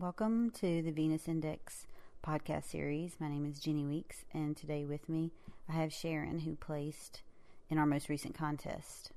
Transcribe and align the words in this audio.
Welcome 0.00 0.52
to 0.52 0.80
the 0.80 0.90
Venus 0.90 1.28
Index 1.28 1.86
podcast 2.26 2.64
series. 2.64 3.16
My 3.20 3.28
name 3.28 3.44
is 3.44 3.60
Jenny 3.60 3.84
Weeks, 3.84 4.24
and 4.32 4.56
today 4.56 4.86
with 4.86 5.06
me 5.06 5.32
I 5.68 5.72
have 5.72 5.92
Sharon, 5.92 6.38
who 6.38 6.56
placed 6.56 7.20
in 7.68 7.76
our 7.76 7.84
most 7.84 8.08
recent 8.08 8.34
contest. 8.34 9.12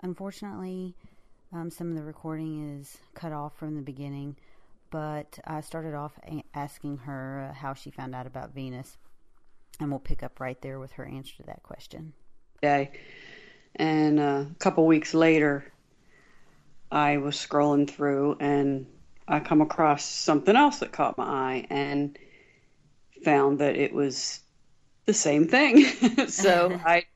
Unfortunately, 0.00 0.94
um, 1.52 1.72
some 1.72 1.90
of 1.90 1.96
the 1.96 2.04
recording 2.04 2.78
is 2.78 2.98
cut 3.14 3.32
off 3.32 3.58
from 3.58 3.74
the 3.74 3.82
beginning, 3.82 4.36
but 4.92 5.40
I 5.44 5.60
started 5.62 5.94
off 5.94 6.12
a- 6.24 6.44
asking 6.54 6.98
her 6.98 7.50
uh, 7.50 7.54
how 7.54 7.74
she 7.74 7.90
found 7.90 8.14
out 8.14 8.28
about 8.28 8.54
Venus, 8.54 8.96
and 9.80 9.90
we'll 9.90 9.98
pick 9.98 10.22
up 10.22 10.38
right 10.38 10.60
there 10.62 10.78
with 10.78 10.92
her 10.92 11.04
answer 11.04 11.34
to 11.38 11.42
that 11.46 11.64
question. 11.64 12.12
Day, 12.62 12.92
and 13.74 14.20
uh, 14.20 14.44
a 14.48 14.56
couple 14.60 14.86
weeks 14.86 15.14
later, 15.14 15.64
I 16.92 17.16
was 17.16 17.34
scrolling 17.34 17.90
through 17.90 18.36
and 18.38 18.86
I 19.30 19.38
come 19.38 19.60
across 19.60 20.04
something 20.04 20.56
else 20.56 20.80
that 20.80 20.90
caught 20.90 21.16
my 21.16 21.24
eye 21.24 21.66
and 21.70 22.18
found 23.24 23.60
that 23.60 23.76
it 23.76 23.92
was 23.92 24.40
the 25.06 25.14
same 25.14 25.46
thing. 25.46 25.84
so 26.28 26.78
I 26.84 27.06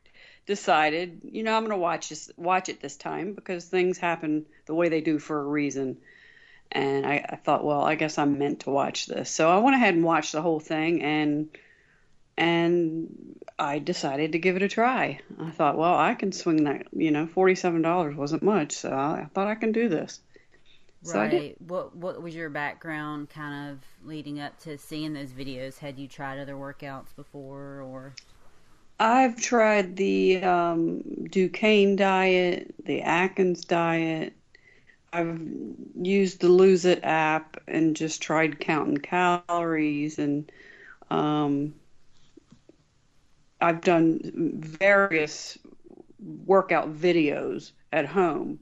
decided, 0.47 1.23
you 1.25 1.43
know, 1.43 1.57
I'm 1.57 1.63
going 1.65 1.71
to 1.71 1.77
watch 1.77 2.11
this, 2.11 2.31
watch 2.37 2.69
it 2.69 2.81
this 2.81 2.97
time 2.97 3.35
because 3.35 3.65
things 3.65 3.99
happen 3.99 4.47
the 4.67 4.75
way 4.75 4.89
they 4.89 5.01
do 5.01 5.19
for 5.19 5.41
a 5.41 5.45
reason. 5.45 5.99
And 6.71 7.05
I, 7.05 7.27
I 7.29 7.37
thought, 7.37 7.65
well, 7.65 7.83
I 7.83 7.97
guess 7.97 8.17
I'm 8.17 8.39
meant 8.39 8.61
to 8.61 8.71
watch 8.71 9.07
this. 9.07 9.29
So 9.29 9.51
I 9.51 9.59
went 9.59 9.75
ahead 9.75 9.95
and 9.95 10.05
watched 10.05 10.33
the 10.33 10.43
whole 10.43 10.61
thing 10.61 11.03
and 11.03 11.49
and 12.37 13.39
I 13.59 13.79
decided 13.79 14.33
to 14.33 14.41
give 14.41 14.57
it 14.57 14.63
a 14.63 14.69
try. 14.69 15.21
I 15.41 15.51
thought, 15.51 15.79
well, 15.79 15.95
I 15.95 16.15
can 16.15 16.33
swing 16.33 16.65
that. 16.65 16.87
You 16.93 17.13
know, 17.13 17.29
forty-seven 17.29 17.83
dollars 17.83 18.17
wasn't 18.17 18.43
much, 18.43 18.73
so 18.73 18.93
I 18.93 19.29
thought 19.33 19.47
I 19.47 19.55
can 19.55 19.71
do 19.71 19.89
this. 19.89 20.21
So 21.05 21.19
right. 21.21 21.57
What 21.61 21.95
What 21.95 22.23
was 22.23 22.35
your 22.35 22.51
background, 22.51 23.31
kind 23.31 23.71
of 23.73 23.85
leading 24.05 24.41
up 24.41 24.59
to 24.61 24.79
seeing 24.79 25.13
those 25.13 25.31
videos? 25.33 25.79
Had 25.79 25.99
you 25.99 26.09
tried 26.09 26.41
other 26.41 26.55
workouts 26.55 27.15
before, 27.15 27.81
or? 27.83 28.17
I've 28.99 29.37
tried 29.41 29.97
the 29.97 30.43
um, 30.43 31.03
Dukan 31.31 31.97
diet, 31.97 32.75
the 32.85 33.03
Atkins 33.03 33.65
diet. 33.65 34.35
I've 35.13 35.41
used 36.01 36.41
the 36.41 36.49
Lose 36.49 36.85
It 36.85 37.01
app 37.05 37.57
and 37.69 37.97
just 37.97 38.23
tried 38.23 38.61
counting 38.61 38.99
calories 38.99 40.19
and 40.19 40.51
um, 41.11 41.75
I've 43.61 43.81
done 43.81 44.21
various 44.59 45.59
workout 46.47 46.95
videos 46.95 47.73
at 47.93 48.07
home, 48.07 48.61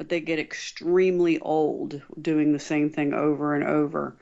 but 0.00 0.08
they 0.08 0.18
get 0.18 0.38
extremely 0.38 1.38
old 1.40 2.00
doing 2.22 2.54
the 2.54 2.58
same 2.58 2.88
thing 2.88 3.12
over 3.12 3.54
and 3.54 3.62
over. 3.62 4.16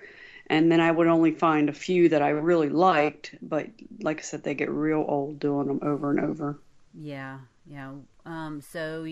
And 0.48 0.72
then 0.72 0.80
I 0.80 0.90
would 0.90 1.06
only 1.06 1.30
find 1.30 1.68
a 1.68 1.72
few 1.72 2.08
that 2.08 2.20
I 2.20 2.30
really 2.30 2.68
liked, 2.68 3.36
but 3.40 3.68
like 4.00 4.18
I 4.18 4.22
said, 4.22 4.42
they 4.42 4.54
get 4.54 4.72
real 4.72 5.04
old 5.06 5.38
doing 5.38 5.68
them 5.68 5.78
over 5.82 6.10
and 6.10 6.18
over. 6.18 6.58
Yeah, 7.00 7.38
yeah. 7.64 7.92
Um, 8.26 8.60
so 8.60 9.06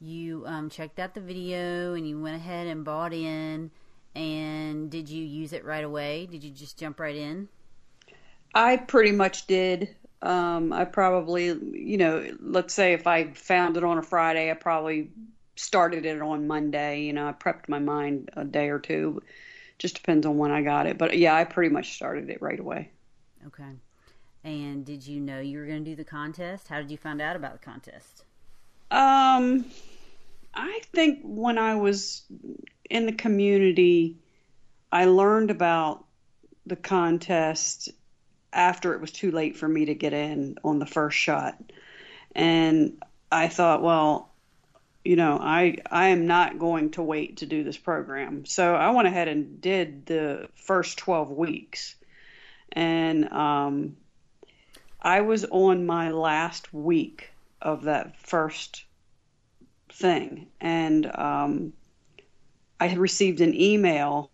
you 0.00 0.44
um, 0.46 0.70
checked 0.70 1.00
out 1.00 1.12
the 1.12 1.20
video 1.20 1.94
and 1.94 2.08
you 2.08 2.22
went 2.22 2.36
ahead 2.36 2.68
and 2.68 2.84
bought 2.84 3.12
in. 3.12 3.72
And 4.14 4.88
did 4.88 5.08
you 5.08 5.24
use 5.24 5.52
it 5.52 5.64
right 5.64 5.82
away? 5.82 6.28
Did 6.30 6.44
you 6.44 6.52
just 6.52 6.78
jump 6.78 7.00
right 7.00 7.16
in? 7.16 7.48
I 8.54 8.76
pretty 8.76 9.10
much 9.10 9.48
did. 9.48 9.96
Um, 10.22 10.72
I 10.72 10.84
probably, 10.84 11.46
you 11.46 11.96
know, 11.96 12.30
let's 12.38 12.74
say 12.74 12.92
if 12.92 13.08
I 13.08 13.32
found 13.32 13.76
it 13.76 13.82
on 13.82 13.98
a 13.98 14.02
Friday, 14.02 14.52
I 14.52 14.54
probably 14.54 15.10
started 15.56 16.06
it 16.06 16.20
on 16.20 16.46
Monday. 16.46 17.02
You 17.02 17.12
know, 17.12 17.28
I 17.28 17.32
prepped 17.32 17.68
my 17.68 17.78
mind 17.78 18.30
a 18.36 18.44
day 18.44 18.68
or 18.68 18.78
two. 18.78 19.22
Just 19.78 19.96
depends 19.96 20.26
on 20.26 20.38
when 20.38 20.50
I 20.50 20.62
got 20.62 20.86
it. 20.86 20.96
But 20.98 21.18
yeah, 21.18 21.34
I 21.34 21.44
pretty 21.44 21.72
much 21.72 21.94
started 21.94 22.30
it 22.30 22.40
right 22.40 22.58
away. 22.58 22.90
Okay. 23.46 23.72
And 24.44 24.84
did 24.84 25.06
you 25.06 25.20
know 25.20 25.40
you 25.40 25.58
were 25.58 25.66
going 25.66 25.84
to 25.84 25.90
do 25.90 25.96
the 25.96 26.04
contest? 26.04 26.68
How 26.68 26.78
did 26.80 26.90
you 26.90 26.96
find 26.96 27.20
out 27.20 27.36
about 27.36 27.52
the 27.52 27.58
contest? 27.58 28.24
Um, 28.90 29.64
I 30.54 30.80
think 30.92 31.20
when 31.24 31.58
I 31.58 31.74
was 31.74 32.22
in 32.88 33.06
the 33.06 33.12
community, 33.12 34.16
I 34.92 35.06
learned 35.06 35.50
about 35.50 36.04
the 36.64 36.76
contest 36.76 37.90
after 38.52 38.94
it 38.94 39.00
was 39.00 39.12
too 39.12 39.30
late 39.30 39.56
for 39.56 39.68
me 39.68 39.86
to 39.86 39.94
get 39.94 40.12
in 40.12 40.56
on 40.64 40.78
the 40.78 40.86
first 40.86 41.18
shot. 41.18 41.60
And 42.34 43.02
I 43.30 43.48
thought, 43.48 43.82
well, 43.82 44.25
you 45.06 45.16
know, 45.16 45.38
I 45.40 45.76
I 45.90 46.08
am 46.08 46.26
not 46.26 46.58
going 46.58 46.90
to 46.92 47.02
wait 47.02 47.38
to 47.38 47.46
do 47.46 47.62
this 47.62 47.76
program. 47.76 48.44
So 48.44 48.74
I 48.74 48.90
went 48.90 49.06
ahead 49.06 49.28
and 49.28 49.60
did 49.60 50.06
the 50.06 50.48
first 50.56 50.98
12 50.98 51.30
weeks. 51.30 51.94
And 52.72 53.32
um, 53.32 53.96
I 55.00 55.20
was 55.20 55.44
on 55.44 55.86
my 55.86 56.10
last 56.10 56.74
week 56.74 57.30
of 57.62 57.84
that 57.84 58.20
first 58.20 58.84
thing. 59.92 60.48
And 60.60 61.06
um, 61.16 61.72
I 62.80 62.86
had 62.86 62.98
received 62.98 63.40
an 63.40 63.54
email 63.54 64.30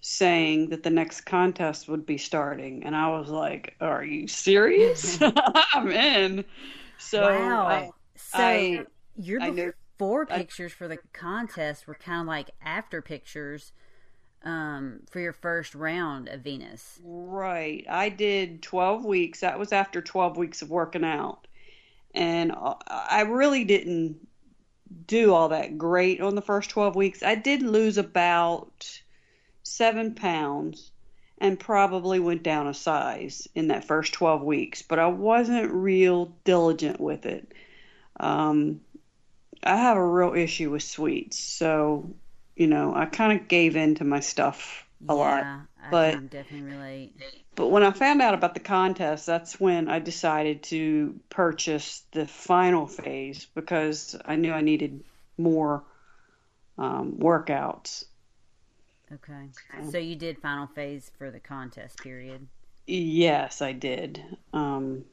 saying 0.00 0.70
that 0.70 0.82
the 0.82 0.90
next 0.90 1.22
contest 1.22 1.88
would 1.88 2.06
be 2.06 2.16
starting, 2.16 2.84
and 2.84 2.96
I 2.96 3.08
was 3.10 3.28
like, 3.28 3.76
"Are 3.80 4.02
you 4.02 4.26
serious? 4.26 5.18
I'm 5.74 5.90
in." 5.90 6.44
So 6.98 7.20
wow. 7.20 7.66
I, 7.66 7.90
so 8.16 8.38
I, 8.38 8.86
your 9.18 9.42
I 9.42 9.50
before 9.98 10.26
pictures 10.26 10.72
for 10.72 10.88
the 10.88 10.98
contest 11.12 11.86
were 11.86 11.94
kind 11.94 12.22
of 12.22 12.26
like 12.26 12.50
after 12.62 13.02
pictures 13.02 13.72
um, 14.44 15.00
for 15.10 15.20
your 15.20 15.32
first 15.32 15.74
round 15.74 16.28
of 16.28 16.40
Venus. 16.40 17.00
Right. 17.02 17.84
I 17.88 18.08
did 18.08 18.62
12 18.62 19.04
weeks. 19.04 19.40
That 19.40 19.58
was 19.58 19.72
after 19.72 20.00
12 20.00 20.36
weeks 20.36 20.62
of 20.62 20.70
working 20.70 21.04
out. 21.04 21.46
And 22.14 22.52
uh, 22.52 22.74
I 22.88 23.22
really 23.22 23.64
didn't 23.64 24.16
do 25.06 25.34
all 25.34 25.48
that 25.48 25.76
great 25.76 26.20
on 26.20 26.34
the 26.34 26.42
first 26.42 26.70
12 26.70 26.96
weeks. 26.96 27.22
I 27.22 27.34
did 27.34 27.62
lose 27.62 27.98
about 27.98 29.00
seven 29.62 30.14
pounds 30.14 30.92
and 31.38 31.58
probably 31.58 32.18
went 32.18 32.42
down 32.42 32.66
a 32.66 32.74
size 32.74 33.46
in 33.54 33.68
that 33.68 33.84
first 33.84 34.12
12 34.14 34.42
weeks, 34.42 34.82
but 34.82 34.98
I 34.98 35.06
wasn't 35.06 35.72
real 35.72 36.32
diligent 36.44 37.00
with 37.00 37.26
it. 37.26 37.52
Um, 38.18 38.80
I 39.68 39.76
have 39.76 39.96
a 39.96 40.04
real 40.04 40.34
issue 40.34 40.70
with 40.70 40.82
sweets, 40.82 41.38
so 41.38 42.10
you 42.56 42.66
know 42.66 42.94
I 42.94 43.06
kind 43.06 43.38
of 43.38 43.48
gave 43.48 43.76
in 43.76 43.94
to 43.96 44.04
my 44.04 44.20
stuff 44.20 44.86
a 45.08 45.14
yeah, 45.14 45.18
lot. 45.18 45.60
But 45.90 46.08
I 46.08 46.12
can 46.12 46.26
definitely 46.26 46.72
relate. 46.72 47.12
But 47.54 47.68
when 47.68 47.82
I 47.82 47.90
found 47.90 48.22
out 48.22 48.34
about 48.34 48.54
the 48.54 48.60
contest, 48.60 49.26
that's 49.26 49.60
when 49.60 49.88
I 49.88 49.98
decided 49.98 50.62
to 50.64 51.18
purchase 51.28 52.04
the 52.12 52.26
final 52.26 52.86
phase 52.86 53.46
because 53.54 54.16
I 54.24 54.36
knew 54.36 54.52
I 54.52 54.60
needed 54.60 55.04
more 55.36 55.84
um, 56.78 57.14
workouts. 57.18 58.04
Okay. 59.12 59.48
So 59.90 59.98
you 59.98 60.16
did 60.16 60.38
final 60.38 60.66
phase 60.66 61.10
for 61.18 61.30
the 61.30 61.40
contest 61.40 61.98
period? 62.02 62.46
Yes, 62.86 63.60
I 63.60 63.72
did. 63.72 64.22
Um, 64.52 65.04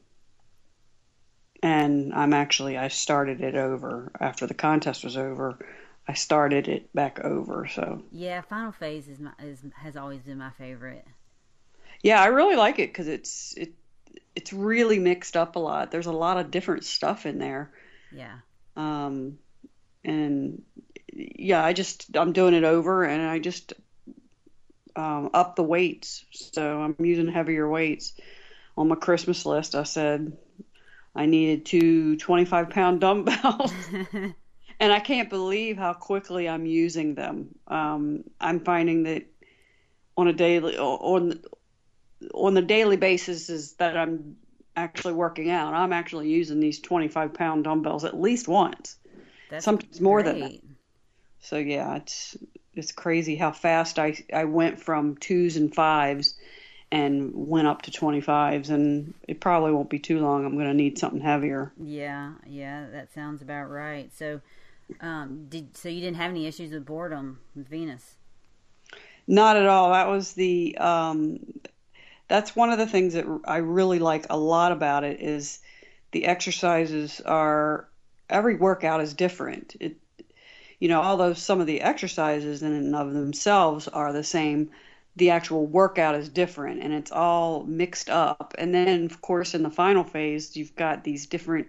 and 1.66 2.14
I'm 2.14 2.32
actually, 2.32 2.78
I 2.78 2.86
started 2.86 3.40
it 3.40 3.56
over 3.56 4.12
after 4.20 4.46
the 4.46 4.54
contest 4.54 5.02
was 5.02 5.16
over. 5.16 5.58
I 6.06 6.14
started 6.14 6.68
it 6.68 6.94
back 6.94 7.18
over. 7.24 7.66
So 7.66 8.04
yeah, 8.12 8.40
final 8.42 8.70
phase 8.70 9.08
is 9.08 9.18
my 9.18 9.32
is 9.42 9.58
has 9.74 9.96
always 9.96 10.22
been 10.22 10.38
my 10.38 10.50
favorite. 10.50 11.04
Yeah, 12.02 12.22
I 12.22 12.26
really 12.26 12.54
like 12.54 12.78
it 12.78 12.90
because 12.90 13.08
it's 13.08 13.54
it 13.56 13.74
it's 14.36 14.52
really 14.52 15.00
mixed 15.00 15.36
up 15.36 15.56
a 15.56 15.58
lot. 15.58 15.90
There's 15.90 16.06
a 16.06 16.12
lot 16.12 16.36
of 16.36 16.52
different 16.52 16.84
stuff 16.84 17.26
in 17.26 17.38
there. 17.38 17.72
Yeah. 18.12 18.36
Um, 18.76 19.38
and 20.04 20.62
yeah, 21.12 21.64
I 21.64 21.72
just 21.72 22.16
I'm 22.16 22.32
doing 22.32 22.54
it 22.54 22.62
over, 22.62 23.02
and 23.02 23.22
I 23.22 23.40
just 23.40 23.72
um, 24.94 25.30
up 25.34 25.56
the 25.56 25.64
weights. 25.64 26.24
So 26.30 26.80
I'm 26.80 26.94
using 27.04 27.26
heavier 27.26 27.68
weights. 27.68 28.12
On 28.78 28.86
my 28.86 28.94
Christmas 28.94 29.44
list, 29.46 29.74
I 29.74 29.84
said 29.84 30.36
I 31.16 31.26
needed 31.26 31.64
two 31.64 32.16
25 32.16 32.70
pound 32.70 33.00
dumbbells. 33.00 33.72
and 34.80 34.92
I 34.92 35.00
can't 35.00 35.30
believe 35.30 35.76
how 35.78 35.94
quickly 35.94 36.48
I'm 36.48 36.66
using 36.66 37.14
them. 37.14 37.54
Um, 37.66 38.24
I'm 38.40 38.60
finding 38.60 39.04
that 39.04 39.24
on 40.16 40.28
a 40.28 40.32
daily 40.32 40.76
on 40.76 41.40
on 42.32 42.54
the 42.54 42.62
daily 42.62 42.96
basis 42.96 43.50
is 43.50 43.74
that 43.74 43.96
I'm 43.96 44.36
actually 44.76 45.14
working 45.14 45.50
out. 45.50 45.74
I'm 45.74 45.92
actually 45.92 46.28
using 46.28 46.60
these 46.60 46.80
25 46.80 47.34
pound 47.34 47.64
dumbbells 47.64 48.04
at 48.04 48.18
least 48.18 48.48
once. 48.48 48.96
That's 49.50 49.64
sometimes 49.64 50.00
more 50.00 50.22
great. 50.22 50.32
than 50.32 50.40
that. 50.40 50.60
So 51.40 51.56
yeah, 51.56 51.96
it's 51.96 52.36
it's 52.74 52.92
crazy 52.92 53.36
how 53.36 53.52
fast 53.52 53.98
I 53.98 54.22
I 54.32 54.44
went 54.44 54.80
from 54.80 55.16
twos 55.16 55.56
and 55.56 55.74
fives 55.74 56.34
and 56.96 57.30
went 57.34 57.66
up 57.66 57.82
to 57.82 57.90
25s 57.90 58.70
and 58.70 59.12
it 59.28 59.38
probably 59.40 59.72
won't 59.72 59.90
be 59.90 59.98
too 59.98 60.18
long 60.20 60.44
I'm 60.46 60.54
going 60.54 60.68
to 60.68 60.74
need 60.74 60.98
something 60.98 61.20
heavier. 61.20 61.72
Yeah, 61.82 62.32
yeah, 62.46 62.86
that 62.90 63.12
sounds 63.12 63.42
about 63.42 63.70
right. 63.70 64.10
So 64.14 64.40
Um, 65.00 65.46
did 65.48 65.76
so 65.76 65.88
you 65.88 66.00
didn't 66.00 66.16
have 66.16 66.30
any 66.30 66.46
issues 66.46 66.70
with 66.72 66.86
boredom 66.86 67.40
with 67.54 67.68
Venus? 67.68 68.14
Not 69.26 69.56
at 69.56 69.66
all. 69.66 69.90
That 69.90 70.08
was 70.08 70.32
the 70.34 70.76
um, 70.78 71.40
that's 72.28 72.54
one 72.56 72.70
of 72.70 72.78
the 72.78 72.86
things 72.86 73.14
that 73.14 73.26
I 73.44 73.58
really 73.58 73.98
like 73.98 74.26
a 74.30 74.36
lot 74.38 74.72
about 74.72 75.04
it 75.04 75.20
is 75.20 75.58
the 76.12 76.24
exercises 76.26 77.20
are 77.20 77.88
every 78.30 78.56
workout 78.56 79.00
is 79.00 79.14
different. 79.14 79.76
It 79.80 79.96
you 80.78 80.88
know, 80.88 81.02
although 81.02 81.34
some 81.34 81.60
of 81.60 81.66
the 81.66 81.80
exercises 81.80 82.62
in 82.62 82.72
and 82.72 82.94
of 82.94 83.12
themselves 83.12 83.88
are 83.88 84.12
the 84.12 84.24
same, 84.24 84.70
the 85.16 85.30
actual 85.30 85.66
workout 85.66 86.14
is 86.14 86.28
different 86.28 86.82
and 86.82 86.92
it's 86.92 87.10
all 87.10 87.64
mixed 87.64 88.10
up. 88.10 88.54
And 88.58 88.74
then, 88.74 89.06
of 89.06 89.22
course, 89.22 89.54
in 89.54 89.62
the 89.62 89.70
final 89.70 90.04
phase, 90.04 90.56
you've 90.56 90.76
got 90.76 91.04
these 91.04 91.26
different 91.26 91.68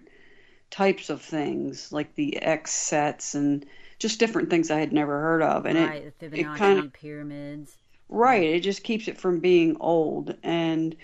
types 0.70 1.08
of 1.08 1.22
things 1.22 1.90
like 1.90 2.14
the 2.14 2.42
X 2.42 2.72
sets 2.72 3.34
and 3.34 3.64
just 3.98 4.20
different 4.20 4.50
things 4.50 4.70
I 4.70 4.78
had 4.78 4.92
never 4.92 5.18
heard 5.18 5.42
of. 5.42 5.64
And 5.64 5.78
right, 5.78 6.04
it, 6.04 6.18
the 6.18 6.40
it 6.40 6.44
kind 6.56 6.78
of, 6.78 6.92
pyramids. 6.92 7.74
right, 8.10 8.44
it 8.44 8.60
just 8.60 8.84
keeps 8.84 9.08
it 9.08 9.18
from 9.18 9.40
being 9.40 9.78
old. 9.80 10.36
And 10.42 10.94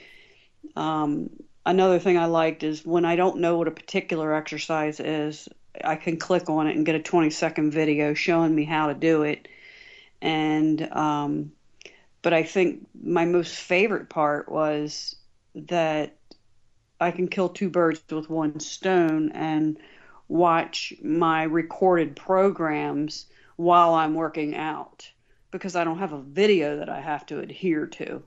um, 0.77 1.31
another 1.65 1.99
thing 1.99 2.19
I 2.19 2.27
liked 2.27 2.63
is 2.63 2.85
when 2.85 3.07
I 3.07 3.17
don't 3.17 3.39
know 3.39 3.57
what 3.57 3.69
a 3.69 3.73
particular 3.73 4.35
exercise 4.35 5.01
is, 5.01 5.49
I 5.83 5.97
can 5.97 6.19
click 6.19 6.51
on 6.51 6.67
it 6.67 6.77
and 6.77 6.85
get 6.85 6.95
a 6.95 7.03
20 7.03 7.31
second 7.31 7.71
video 7.71 8.13
showing 8.13 8.55
me 8.55 8.65
how 8.65 8.89
to 8.89 8.95
do 8.95 9.23
it. 9.23 9.49
And, 10.21 10.83
um, 10.93 11.53
but 12.25 12.35
I 12.35 12.45
think 12.45 12.89
my 13.01 13.27
most 13.27 13.55
favorite 13.57 14.11
part 14.11 14.51
was 14.51 15.17
that 15.55 16.19
I 17.01 17.13
can 17.13 17.29
kill 17.29 17.51
two 17.51 17.71
birds 17.71 18.03
with 18.11 18.31
one 18.31 18.61
stone 18.61 19.31
and 19.33 19.79
watch 20.29 20.93
my 21.05 21.45
recorded 21.45 22.17
programs 22.17 23.27
while 23.57 23.95
I'm 23.95 24.15
working 24.15 24.57
out 24.57 25.11
because 25.53 25.77
I 25.77 25.85
don't 25.85 26.01
have 26.01 26.13
a 26.15 26.23
video 26.23 26.79
that 26.79 26.91
I 26.91 27.01
have 27.01 27.27
to 27.29 27.41
adhere 27.41 27.87
to. 27.89 28.25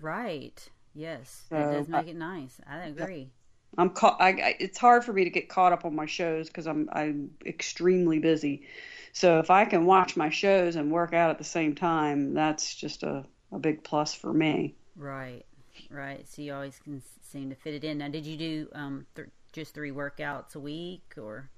Right. 0.00 0.66
Yes, 0.94 1.50
that 1.52 1.68
So, 1.68 1.68
does 1.68 1.88
make 1.88 2.08
it 2.08 2.16
nice. 2.16 2.58
I 2.66 2.86
agree. 2.86 3.32
I'm 3.76 3.90
caught. 3.90 4.20
I, 4.20 4.28
I, 4.30 4.56
it's 4.60 4.78
hard 4.78 5.04
for 5.04 5.12
me 5.12 5.24
to 5.24 5.30
get 5.30 5.48
caught 5.48 5.72
up 5.72 5.84
on 5.84 5.94
my 5.94 6.06
shows 6.06 6.48
because 6.48 6.66
I'm 6.66 6.88
I'm 6.92 7.30
extremely 7.46 8.18
busy. 8.18 8.66
So 9.12 9.38
if 9.38 9.50
I 9.50 9.64
can 9.64 9.86
watch 9.86 10.16
my 10.16 10.30
shows 10.30 10.76
and 10.76 10.90
work 10.92 11.12
out 11.14 11.30
at 11.30 11.38
the 11.38 11.44
same 11.44 11.74
time, 11.74 12.34
that's 12.34 12.74
just 12.74 13.02
a, 13.02 13.24
a 13.52 13.58
big 13.58 13.82
plus 13.84 14.14
for 14.14 14.32
me. 14.32 14.74
Right. 14.96 15.44
Right. 15.90 16.26
So 16.28 16.42
you 16.42 16.54
always 16.54 16.78
can 16.78 17.02
seem 17.22 17.50
to 17.50 17.56
fit 17.56 17.74
it 17.74 17.84
in. 17.84 17.98
Now, 17.98 18.08
did 18.08 18.26
you 18.26 18.36
do 18.36 18.68
um 18.74 19.06
th- 19.14 19.28
just 19.52 19.74
three 19.74 19.90
workouts 19.90 20.54
a 20.54 20.60
week 20.60 21.14
or? 21.16 21.50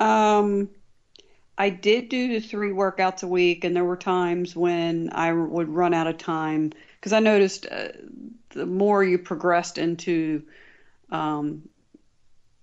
Um, 0.00 0.70
I 1.56 1.70
did 1.70 2.08
do 2.08 2.28
the 2.28 2.40
three 2.40 2.70
workouts 2.70 3.22
a 3.24 3.26
week, 3.26 3.64
and 3.64 3.74
there 3.74 3.84
were 3.84 3.96
times 3.96 4.54
when 4.54 5.10
I 5.12 5.32
would 5.32 5.68
run 5.68 5.92
out 5.92 6.06
of 6.06 6.18
time 6.18 6.72
because 6.96 7.12
I 7.12 7.18
noticed 7.18 7.66
uh, 7.66 7.88
the 8.50 8.66
more 8.66 9.02
you 9.02 9.18
progressed 9.18 9.76
into 9.76 10.44
um, 11.10 11.68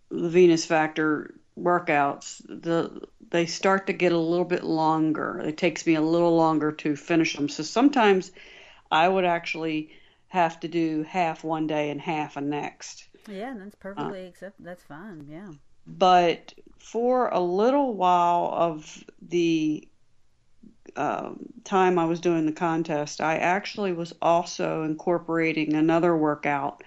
the 0.10 0.30
Venus 0.30 0.66
Factor 0.66 1.36
workouts, 1.58 2.42
the 2.48 3.02
they 3.30 3.46
start 3.46 3.88
to 3.88 3.94
get 3.94 4.12
a 4.12 4.18
little 4.18 4.46
bit 4.46 4.64
longer. 4.64 5.40
It 5.40 5.58
takes 5.58 5.86
me 5.86 5.96
a 5.96 6.02
little 6.02 6.36
longer 6.36 6.72
to 6.72 6.96
finish 6.96 7.36
them. 7.36 7.50
So 7.50 7.64
sometimes 7.64 8.32
I 8.92 9.08
would 9.08 9.26
actually 9.26 9.92
have 10.28 10.60
to 10.62 10.68
do 10.68 11.04
half 11.04 11.44
one 11.44 11.68
day 11.68 11.90
and 11.90 12.00
half 12.00 12.38
a 12.38 12.42
next. 12.42 13.08
Yeah, 13.28 13.54
that's 13.58 13.76
perfectly 13.76 14.28
accept. 14.28 14.64
That's 14.64 14.84
fine. 14.84 15.28
Yeah. 15.30 15.52
but 15.88 16.54
for 16.80 17.30
a 17.30 17.40
little 17.40 17.94
while 17.96 18.50
of 18.54 19.04
the 19.22 19.88
um, 20.96 21.48
time 21.64 22.00
I 22.00 22.06
was 22.06 22.20
doing 22.22 22.46
the 22.46 22.52
contest, 22.52 23.22
I 23.22 23.38
actually 23.38 23.94
was 23.94 24.14
also 24.22 24.84
incorporating 24.84 25.74
another 25.74 26.16
workout 26.16 26.84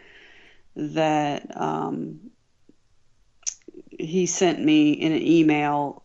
that 0.76 1.60
um, 1.60 2.30
he 3.98 4.26
sent 4.26 4.60
me 4.60 4.92
in 4.92 5.12
an 5.12 5.22
email, 5.22 6.02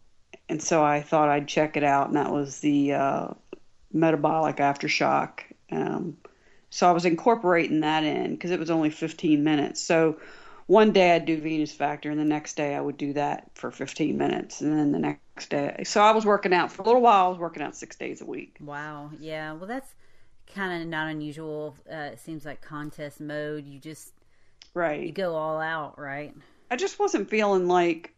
and 0.50 0.62
so 0.62 0.84
I 0.84 1.02
thought 1.02 1.30
I'd 1.30 1.48
check 1.48 1.78
it 1.78 1.84
out, 1.84 2.08
and 2.08 2.18
that 2.18 2.32
was 2.32 2.60
the 2.60 2.94
uh, 2.94 3.28
metabolic 3.92 4.58
aftershock. 4.58 5.42
Um, 5.72 6.18
so 6.70 6.90
I 6.90 6.92
was 6.92 7.06
incorporating 7.06 7.82
that 7.82 8.04
in 8.04 8.32
because 8.32 8.52
it 8.52 8.60
was 8.60 8.72
only 8.72 8.90
15 8.90 9.44
minutes. 9.44 9.82
So 9.82 10.18
one 10.66 10.92
day 10.92 11.16
I'd 11.16 11.26
do 11.26 11.40
Venus 11.40 11.72
Factor, 11.72 12.10
and 12.10 12.20
the 12.20 12.26
next 12.26 12.56
day 12.56 12.76
I 12.76 12.82
would 12.82 12.98
do 12.98 13.14
that 13.14 13.52
for 13.54 13.70
15 13.70 14.18
minutes, 14.18 14.62
and 14.62 14.78
then 14.78 14.92
the 14.92 15.00
next 15.00 15.50
day. 15.50 15.84
So 15.86 16.02
I 16.02 16.12
was 16.12 16.26
working 16.26 16.54
out 16.54 16.72
for 16.72 16.82
a 16.82 16.86
little 16.86 17.02
while. 17.02 17.28
I 17.28 17.30
was 17.30 17.38
working 17.38 17.62
out 17.62 17.76
six 17.76 17.96
days 17.96 18.22
a 18.22 18.26
week. 18.26 18.58
Wow. 18.60 19.12
Yeah. 19.20 19.54
Well, 19.54 19.68
that's 19.68 19.94
kind 20.54 20.82
of 20.82 20.88
not 20.88 21.10
unusual. 21.10 21.76
Uh, 21.92 22.12
it 22.14 22.20
seems 22.20 22.46
like 22.46 22.62
contest 22.62 23.20
mode. 23.20 23.66
You 23.66 23.80
just 23.80 24.12
right. 24.74 25.06
you 25.06 25.12
go 25.12 25.36
all 25.36 25.60
out, 25.60 26.00
right? 26.00 26.34
I 26.74 26.76
just 26.76 26.98
wasn't 26.98 27.30
feeling 27.30 27.68
like 27.68 28.16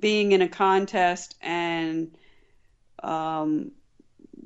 being 0.00 0.32
in 0.32 0.40
a 0.40 0.48
contest 0.48 1.34
and 1.42 2.16
um, 3.02 3.72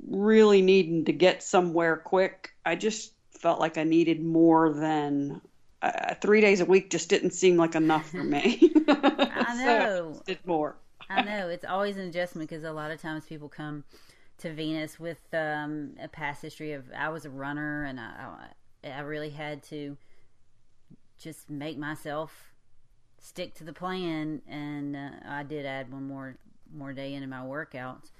really 0.05 0.61
needing 0.61 1.05
to 1.05 1.13
get 1.13 1.43
somewhere 1.43 1.95
quick. 1.95 2.49
I 2.65 2.75
just 2.75 3.13
felt 3.39 3.61
like 3.61 3.77
I 3.77 3.85
needed 3.85 4.21
more 4.21 4.73
than 4.73 5.39
uh, 5.81 6.15
three 6.15 6.41
days 6.41 6.59
a 6.59 6.65
week. 6.65 6.89
Just 6.89 7.07
didn't 7.07 7.31
seem 7.31 7.55
like 7.55 7.75
enough 7.75 8.09
for 8.11 8.21
me. 8.21 8.73
I 8.89 9.55
So 9.63 9.63
know. 9.65 10.09
just 10.09 10.25
did 10.25 10.45
more. 10.45 10.75
I 11.09 11.23
know 11.23 11.47
it's 11.47 11.63
always 11.63 11.95
an 11.95 12.09
adjustment 12.09 12.49
because 12.49 12.65
a 12.65 12.73
lot 12.73 12.91
of 12.91 13.01
times 13.01 13.23
people 13.23 13.47
come 13.47 13.85
to 14.39 14.51
Venus 14.53 14.99
with 14.99 15.21
um, 15.31 15.91
a 16.01 16.09
past 16.09 16.41
history 16.41 16.73
of 16.73 16.83
I 16.93 17.07
was 17.07 17.23
a 17.23 17.29
runner 17.29 17.85
and 17.85 17.97
I, 17.97 18.49
I 18.83 18.89
I 18.89 18.99
really 18.99 19.29
had 19.29 19.63
to 19.63 19.95
just 21.17 21.49
make 21.49 21.77
myself 21.77 22.52
stick 23.23 23.55
to 23.55 23.65
the 23.65 23.73
plan 23.73 24.43
and 24.47 24.95
uh, 24.97 25.11
I 25.27 25.43
did 25.43 25.65
add 25.65 25.91
one 25.93 26.07
more 26.07 26.37
more 26.73 26.93
day 26.93 27.15
into 27.15 27.27
my 27.27 27.41
workouts. 27.41 28.11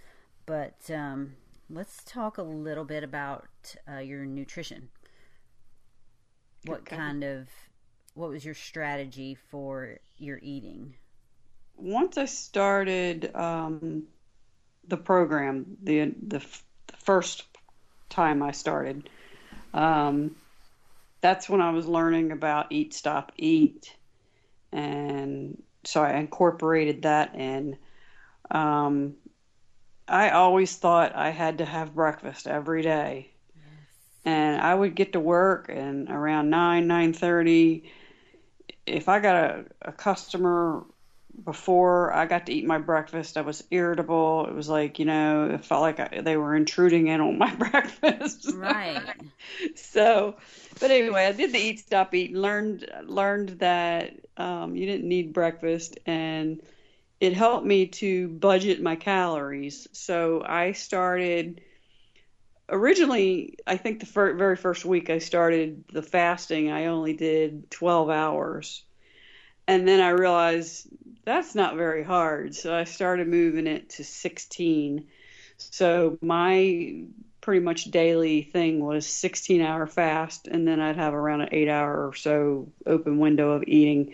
But 0.47 0.89
um, 0.91 1.35
let's 1.69 2.03
talk 2.05 2.38
a 2.39 2.44
little 2.44 2.85
bit 2.85 3.03
about 3.03 3.75
uh, 3.91 4.00
your 4.00 4.25
nutrition. 4.25 4.89
What 6.63 6.85
Okay. 6.85 6.88
kind 6.88 7.23
of 7.23 7.50
what 8.15 8.29
was 8.29 8.45
your 8.45 8.55
strategy 8.55 9.35
for 9.35 10.00
your 10.17 10.39
eating? 10.44 10.95
once 11.77 12.17
I 12.17 12.25
started 12.25 13.35
um, 13.35 14.05
the 14.88 14.97
program, 14.97 15.77
the, 15.83 16.13
the 16.27 16.38
f- 16.38 16.65
the 16.88 16.97
first 16.97 17.44
time 18.09 18.43
I 18.43 18.51
started, 18.51 19.10
um, 19.74 20.36
that's 21.22 21.50
when 21.50 21.62
I 21.62 21.72
was 21.72 21.88
learning 21.88 22.31
about 22.31 22.72
Eat 22.72 22.93
Stop 22.93 23.33
Eat, 23.38 23.95
and 24.74 25.62
so 25.84 26.01
I 26.03 26.15
incorporated 26.15 27.03
that 27.03 27.36
in. 27.36 27.77
Um, 28.51 29.15
I 30.08 30.32
always 30.32 30.75
thought 30.75 31.15
I 31.15 31.30
had 31.30 31.60
to 31.60 31.65
have 31.65 31.96
breakfast 31.96 32.48
every 32.48 32.82
day, 32.82 33.32
and 34.25 34.60
I 34.62 34.74
would 34.74 34.96
get 34.96 35.13
to 35.13 35.20
work 35.20 35.70
and 35.70 36.10
around 36.10 36.50
nine 36.50 36.88
nine 36.88 37.13
thirty. 37.13 37.92
If 38.86 39.08
I 39.08 39.20
got 39.20 39.36
a, 39.36 39.65
a 39.84 39.92
customer 39.94 40.84
before 41.42 42.13
I 42.13 42.25
got 42.25 42.46
to 42.46 42.54
eat 42.54 42.66
my 42.66 42.78
breakfast, 42.78 43.38
I 43.38 43.42
was 43.42 43.63
irritable. 43.72 44.46
It 44.48 44.54
was 44.54 44.70
like, 44.70 45.00
you 45.00 45.06
know, 45.06 45.50
it 45.52 45.66
felt 45.66 45.82
like 45.82 46.00
I, 46.00 46.22
they 46.22 46.38
were 46.38 46.56
intruding 46.56 47.08
in 47.08 47.22
on 47.22 47.38
my 47.38 47.54
breakfast. 47.56 48.52
Right. 48.54 49.02
so, 49.75 50.36
but 50.80 50.92
anyway, 50.92 51.25
I 51.25 51.32
did 51.32 51.52
the 51.52 51.60
eat, 51.60 51.80
stop, 51.80 52.13
eat, 52.13 52.34
learned 52.34 52.86
learned 53.04 53.50
that 53.60 54.13
um, 54.38 54.75
you 54.75 54.86
didn't 54.86 55.08
need 55.08 55.34
breakfast, 55.34 55.98
and 56.06 56.62
it 57.20 57.34
helped 57.34 57.66
me 57.66 57.88
to 57.88 58.28
budget 58.28 58.82
my 58.82 58.96
calories. 58.96 59.88
So 59.92 60.44
I 60.46 60.74
started 60.74 61.62
originally. 62.70 63.58
I 63.66 63.78
think 63.78 64.00
the 64.00 64.06
fir- 64.06 64.36
very 64.36 64.56
first 64.56 64.86
week 64.86 65.10
I 65.10 65.20
started 65.20 65.84
the 65.92 66.04
fasting, 66.04 66.72
I 66.72 66.88
only 66.88 67.13
did 67.13 67.72
12 67.72 68.10
hours. 68.10 68.84
And 69.68 69.88
then 69.88 70.02
I 70.02 70.10
realized 70.10 70.88
that's 71.25 71.56
not 71.56 71.75
very 71.75 72.03
hard. 72.03 72.56
So 72.56 72.74
I 72.74 72.84
started 72.84 73.27
moving 73.27 73.68
it 73.68 73.89
to 73.92 74.03
16. 74.03 75.08
So 75.58 76.18
my 76.22 77.03
pretty 77.42 77.60
much 77.60 77.86
daily 77.86 78.42
thing 78.42 78.80
was 78.80 79.06
16 79.06 79.62
hour 79.62 79.86
fast, 79.86 80.48
and 80.48 80.68
then 80.68 80.80
I'd 80.80 80.96
have 80.96 81.13
around 81.13 81.42
an 81.42 81.50
eight 81.51 81.70
hour 81.70 82.08
or 82.08 82.13
so 82.13 82.72
open 82.86 83.20
window 83.20 83.51
of 83.51 83.63
eating. 83.68 84.13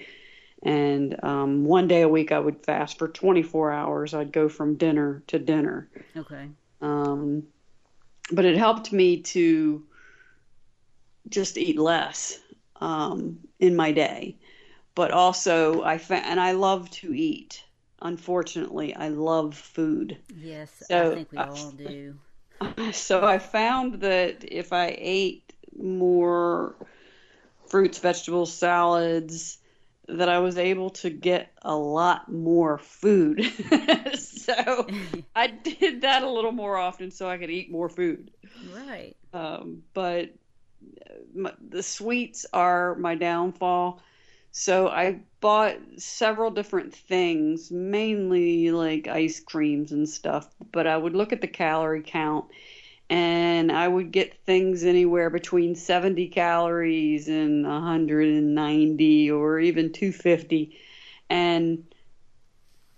And 0.63 1.23
um, 1.23 1.63
one 1.63 1.87
day 1.87 2.01
a 2.01 2.09
week 2.09 2.31
I 2.31 2.39
would 2.39 2.65
fast 2.65 2.97
for 2.97 3.07
24 3.07 3.71
hours. 3.71 4.13
I'd 4.13 4.31
go 4.31 4.49
from 4.49 4.75
dinner 4.75 5.23
to 5.27 5.39
dinner. 5.39 5.89
Okay. 6.17 6.49
Um, 6.81 7.43
but 8.31 8.45
it 8.45 8.57
helped 8.57 8.91
me 8.91 9.21
to 9.21 9.85
just 11.29 11.57
eat 11.57 11.79
less 11.79 12.39
um, 12.81 13.39
in 13.59 13.75
my 13.75 13.91
day. 13.91 14.37
But 14.99 15.11
also, 15.11 15.83
I 15.83 15.97
fa- 15.97 16.25
and 16.25 16.39
I 16.39 16.51
love 16.53 16.89
to 17.01 17.13
eat. 17.13 17.63
unfortunately, 18.01 18.95
I 18.95 19.09
love 19.09 19.55
food. 19.55 20.17
Yes, 20.29 20.81
So, 20.81 20.95
I 20.95 21.05
think 21.07 21.31
we 21.31 21.41
uh, 21.41 21.45
all 21.45 21.71
do. 21.71 22.19
So 22.93 23.25
I 23.25 23.39
found 23.39 24.01
that 24.01 24.43
if 24.43 24.73
I 24.73 24.95
ate 24.97 25.53
more 25.77 26.75
fruits, 27.67 27.99
vegetables, 27.99 28.53
salads, 28.53 29.59
that 30.07 30.29
I 30.29 30.39
was 30.39 30.57
able 30.57 30.91
to 30.91 31.09
get 31.09 31.51
a 31.61 31.75
lot 31.75 32.31
more 32.31 32.77
food. 32.79 33.43
so 34.15 34.87
I 35.35 35.47
did 35.47 36.01
that 36.01 36.23
a 36.23 36.29
little 36.29 36.51
more 36.51 36.77
often 36.77 37.11
so 37.11 37.29
I 37.29 37.37
could 37.37 37.51
eat 37.51 37.71
more 37.71 37.89
food. 37.89 38.31
right. 38.61 39.15
Um, 39.33 39.83
but 39.93 40.33
my, 41.33 41.53
the 41.69 41.83
sweets 41.83 42.45
are 42.53 42.95
my 42.95 43.15
downfall. 43.15 44.01
So 44.51 44.87
I 44.87 45.19
bought 45.41 45.77
several 45.97 46.51
different 46.51 46.93
things, 46.93 47.71
mainly 47.71 48.71
like 48.71 49.07
ice 49.07 49.39
creams 49.39 49.91
and 49.91 50.07
stuff, 50.09 50.53
but 50.71 50.87
I 50.87 50.97
would 50.97 51.15
look 51.15 51.31
at 51.31 51.41
the 51.41 51.47
calorie 51.47 52.03
count 52.05 52.45
and 53.09 53.71
I 53.71 53.87
would 53.87 54.11
get 54.11 54.45
things 54.45 54.83
anywhere 54.83 55.29
between 55.29 55.75
70 55.75 56.27
calories 56.27 57.27
and 57.27 57.65
190 57.65 59.31
or 59.31 59.59
even 59.59 59.91
250. 59.91 60.77
And 61.29 61.85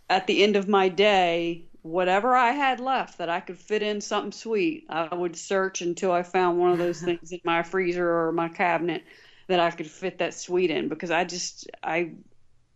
at 0.10 0.28
the 0.28 0.44
end 0.44 0.58
of 0.58 0.68
my 0.68 0.90
day, 0.90 1.66
whatever 1.82 2.36
I 2.36 2.52
had 2.52 2.80
left 2.80 3.18
that 3.20 3.30
I 3.30 3.40
could 3.40 3.58
fit 3.58 3.82
in 3.82 4.02
something 4.02 4.34
sweet, 4.34 4.86
I 4.90 5.16
would 5.16 5.36
search 5.36 5.82
until 5.82 6.12
I 6.12 6.24
found 6.24 6.60
one 6.60 6.72
of 6.72 6.78
those 6.78 7.02
things 7.04 7.32
in 7.32 7.40
my 7.44 7.64
freezer 7.64 8.08
or 8.08 8.32
my 8.32 8.50
cabinet 8.50 9.04
that 9.52 9.60
I 9.60 9.72
could 9.72 9.90
fit 9.90 10.18
that 10.20 10.34
sweet 10.34 10.72
in 10.72 10.88
because 10.88 11.12
I 11.12 11.24
just 11.24 11.70
I 11.84 12.12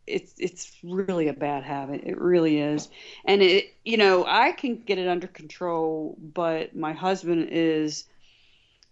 it's 0.08 0.34
it's 0.38 0.72
really 0.84 1.27
a 1.27 1.34
bad 1.34 1.63
habit. 1.63 2.01
It 2.03 2.20
really 2.20 2.60
is. 2.60 2.89
And 3.25 3.41
it 3.41 3.74
you 3.84 3.98
know, 3.98 4.25
I 4.27 4.51
can 4.51 4.82
get 4.82 4.98
it 4.98 5.08
under 5.08 5.27
control, 5.27 6.17
but 6.20 6.75
my 6.75 6.94
husband 6.94 7.50
is 7.51 8.05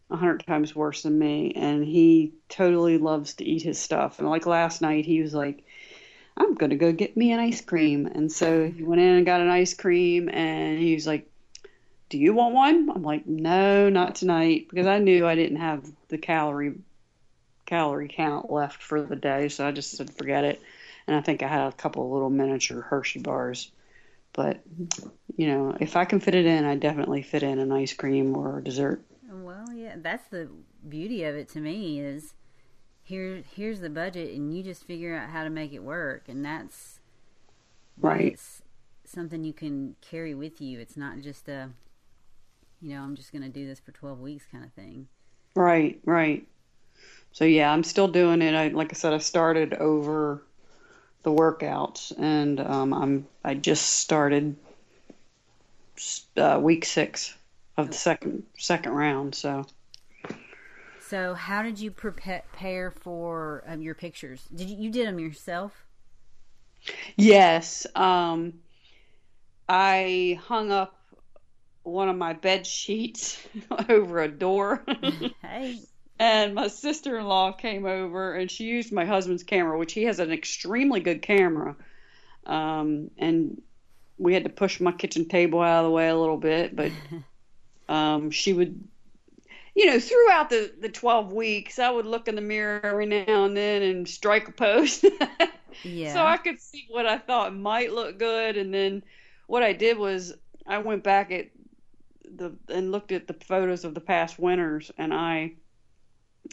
a 0.10 0.16
hundred 0.16 0.46
times 0.46 0.76
worse 0.76 1.04
than 1.04 1.18
me 1.18 1.54
and 1.56 1.84
he 1.84 2.34
totally 2.50 2.98
loves 2.98 3.36
to 3.36 3.46
eat 3.46 3.64
his 3.64 3.80
stuff. 3.80 4.20
And 4.20 4.30
like 4.30 4.46
last 4.46 4.82
night 4.82 5.06
he 5.06 5.22
was 5.22 5.34
like 5.34 5.64
I'm 6.38 6.56
gonna 6.56 6.76
go 6.76 6.92
get 6.92 7.16
me 7.16 7.32
an 7.32 7.40
ice 7.40 7.62
cream. 7.62 8.08
And 8.08 8.32
so 8.32 8.70
he 8.70 8.84
went 8.84 9.02
in 9.02 9.16
and 9.16 9.26
got 9.26 9.42
an 9.42 9.50
ice 9.50 9.74
cream, 9.74 10.30
and 10.30 10.80
he 10.80 10.94
was 10.96 11.06
like, 11.06 11.30
"Do 12.10 12.18
you 12.18 12.34
want 12.34 12.56
one?" 12.56 12.90
I'm 12.90 13.04
like, 13.04 13.28
"No, 13.28 13.90
not 13.90 14.16
tonight," 14.16 14.68
because 14.70 14.88
I 14.88 14.98
knew 15.00 15.28
I 15.28 15.36
didn't 15.36 15.58
have 15.58 15.86
the 16.08 16.18
calorie 16.18 16.74
calorie 17.74 18.08
count 18.08 18.52
left 18.52 18.84
for 18.84 19.02
the 19.02 19.16
day, 19.16 19.50
so 19.50 19.68
I 19.68 19.72
just 19.72 19.98
said 19.98 20.14
forget 20.14 20.44
it. 20.44 20.62
And 21.08 21.16
I 21.16 21.22
think 21.22 21.42
I 21.42 21.48
had 21.48 21.68
a 21.68 21.72
couple 21.72 22.06
of 22.06 22.12
little 22.12 22.30
miniature 22.30 22.82
Hershey 22.82 23.20
bars, 23.20 23.72
but 24.32 24.60
you 25.36 25.48
know, 25.48 25.76
if 25.80 25.96
I 25.96 26.06
can 26.06 26.20
fit 26.20 26.36
it 26.36 26.46
in, 26.46 26.66
I 26.66 26.76
definitely 26.76 27.24
fit 27.24 27.42
in 27.42 27.58
an 27.58 27.72
ice 27.72 27.94
cream 27.94 28.38
or 28.38 28.60
a 28.60 28.64
dessert. 28.64 29.02
Well, 29.28 29.74
yeah, 29.74 29.96
that's 29.98 30.28
the 30.30 30.50
beauty 30.88 31.24
of 31.24 31.36
it 31.36 31.50
to 31.50 31.60
me 31.60 32.00
is 32.00 32.36
here 33.02 33.44
here's 33.56 33.80
the 33.80 33.90
budget 33.90 34.36
and 34.36 34.56
you 34.56 34.62
just 34.64 34.86
figure 34.86 35.16
out 35.16 35.30
how 35.30 35.44
to 35.44 35.50
make 35.50 35.74
it 35.74 35.84
work 35.84 36.30
and 36.30 36.46
that's 36.46 37.00
Right. 38.02 38.34
it's 38.34 38.62
something 39.06 39.44
you 39.44 39.54
can 39.54 39.96
carry 40.02 40.36
with 40.36 40.62
you. 40.62 40.80
It's 40.80 40.96
not 40.96 41.22
just 41.22 41.50
a 41.50 41.70
you 42.82 42.94
know, 42.94 43.02
I'm 43.02 43.16
just 43.16 43.32
going 43.32 43.44
to 43.44 43.50
do 43.50 43.66
this 43.66 43.80
for 43.80 43.92
12 43.94 44.20
weeks 44.20 44.46
kind 44.52 44.64
of 44.64 44.74
thing. 44.74 45.08
Right, 45.56 46.00
right. 46.06 46.48
So 47.34 47.44
yeah, 47.46 47.70
I'm 47.72 47.84
still 47.84 48.08
doing 48.08 48.42
it. 48.42 48.56
I 48.56 48.70
like 48.70 48.94
I 48.94 48.96
said, 48.96 49.14
I 49.14 49.18
started 49.18 49.74
over 49.74 50.42
the 51.24 51.32
workouts, 51.32 52.14
and 52.18 52.60
um, 52.60 52.94
I'm 52.94 53.28
I 53.44 53.56
just 53.56 53.86
started 54.00 54.58
uh, 56.38 56.60
week 56.62 56.86
six 56.86 57.36
of 57.78 57.90
the 57.92 57.98
second 57.98 58.44
second 58.58 58.92
round. 58.94 59.36
So 59.36 59.66
So, 60.98 61.34
how 61.36 61.62
did 61.62 61.80
you 61.80 61.92
prepare 61.92 62.90
for 62.92 63.64
um, 63.68 63.82
your 63.82 63.94
pictures? 63.96 64.48
Did 64.56 64.70
you, 64.70 64.78
you 64.78 64.90
did 64.90 65.08
them 65.08 65.20
yourself? 65.20 65.86
yes, 67.18 67.86
um, 67.96 68.54
I 69.68 70.40
hung 70.44 70.72
up 70.72 70.98
one 71.84 72.10
of 72.10 72.18
my 72.18 72.34
bed 72.34 72.68
sheets 72.68 73.42
over 73.90 74.22
a 74.22 74.30
door. 74.30 74.86
Hey, 75.42 75.88
And 76.24 76.56
my 76.56 76.70
sister 76.70 77.20
in 77.20 77.26
law 77.26 77.52
came 77.52 77.86
over 77.86 78.34
and 78.34 78.50
she 78.50 78.64
used 78.64 78.94
my 78.94 79.04
husband's 79.04 79.44
camera, 79.44 79.78
which 79.78 79.92
he 79.92 80.04
has 80.04 80.22
an 80.22 80.32
extremely 80.32 81.02
good 81.02 81.22
camera. 81.22 81.76
Um, 82.46 83.12
and 83.18 83.62
we 84.18 84.34
had 84.34 84.46
to 84.46 84.50
push 84.50 84.80
my 84.80 84.94
kitchen 84.94 85.28
table 85.28 85.60
out 85.60 85.80
of 85.80 85.84
the 85.84 85.92
way 85.92 86.08
a 86.08 86.16
little 86.16 86.38
bit, 86.38 86.78
but 86.78 86.94
um, 87.94 88.32
she 88.32 88.54
would, 88.54 88.88
you 89.76 89.86
know, 89.86 90.00
throughout 90.00 90.50
the, 90.50 90.72
the 90.80 90.88
12 90.88 91.34
weeks, 91.34 91.78
I 91.78 91.90
would 91.90 92.06
look 92.06 92.30
in 92.30 92.36
the 92.36 92.42
mirror 92.42 92.80
every 92.86 93.06
now 93.06 93.44
and 93.44 93.58
then 93.58 93.82
and 93.82 94.08
strike 94.08 94.48
a 94.48 94.54
pose. 94.54 95.04
yeah. 95.84 96.14
So 96.14 96.26
I 96.26 96.38
could 96.38 96.62
see 96.62 96.86
what 96.90 97.06
I 97.06 97.18
thought 97.18 97.54
might 97.54 97.92
look 97.92 98.18
good. 98.18 98.56
And 98.56 98.74
then 98.74 99.04
what 99.48 99.62
I 99.62 99.74
did 99.74 99.98
was 99.98 100.34
I 100.66 100.78
went 100.78 101.04
back 101.04 101.32
at 101.32 101.48
the 102.34 102.56
and 102.70 102.94
looked 102.94 103.12
at 103.12 103.28
the 103.28 103.34
photos 103.34 103.84
of 103.84 103.94
the 103.94 104.00
past 104.00 104.40
winners 104.40 104.90
and 104.98 105.14
I 105.14 105.56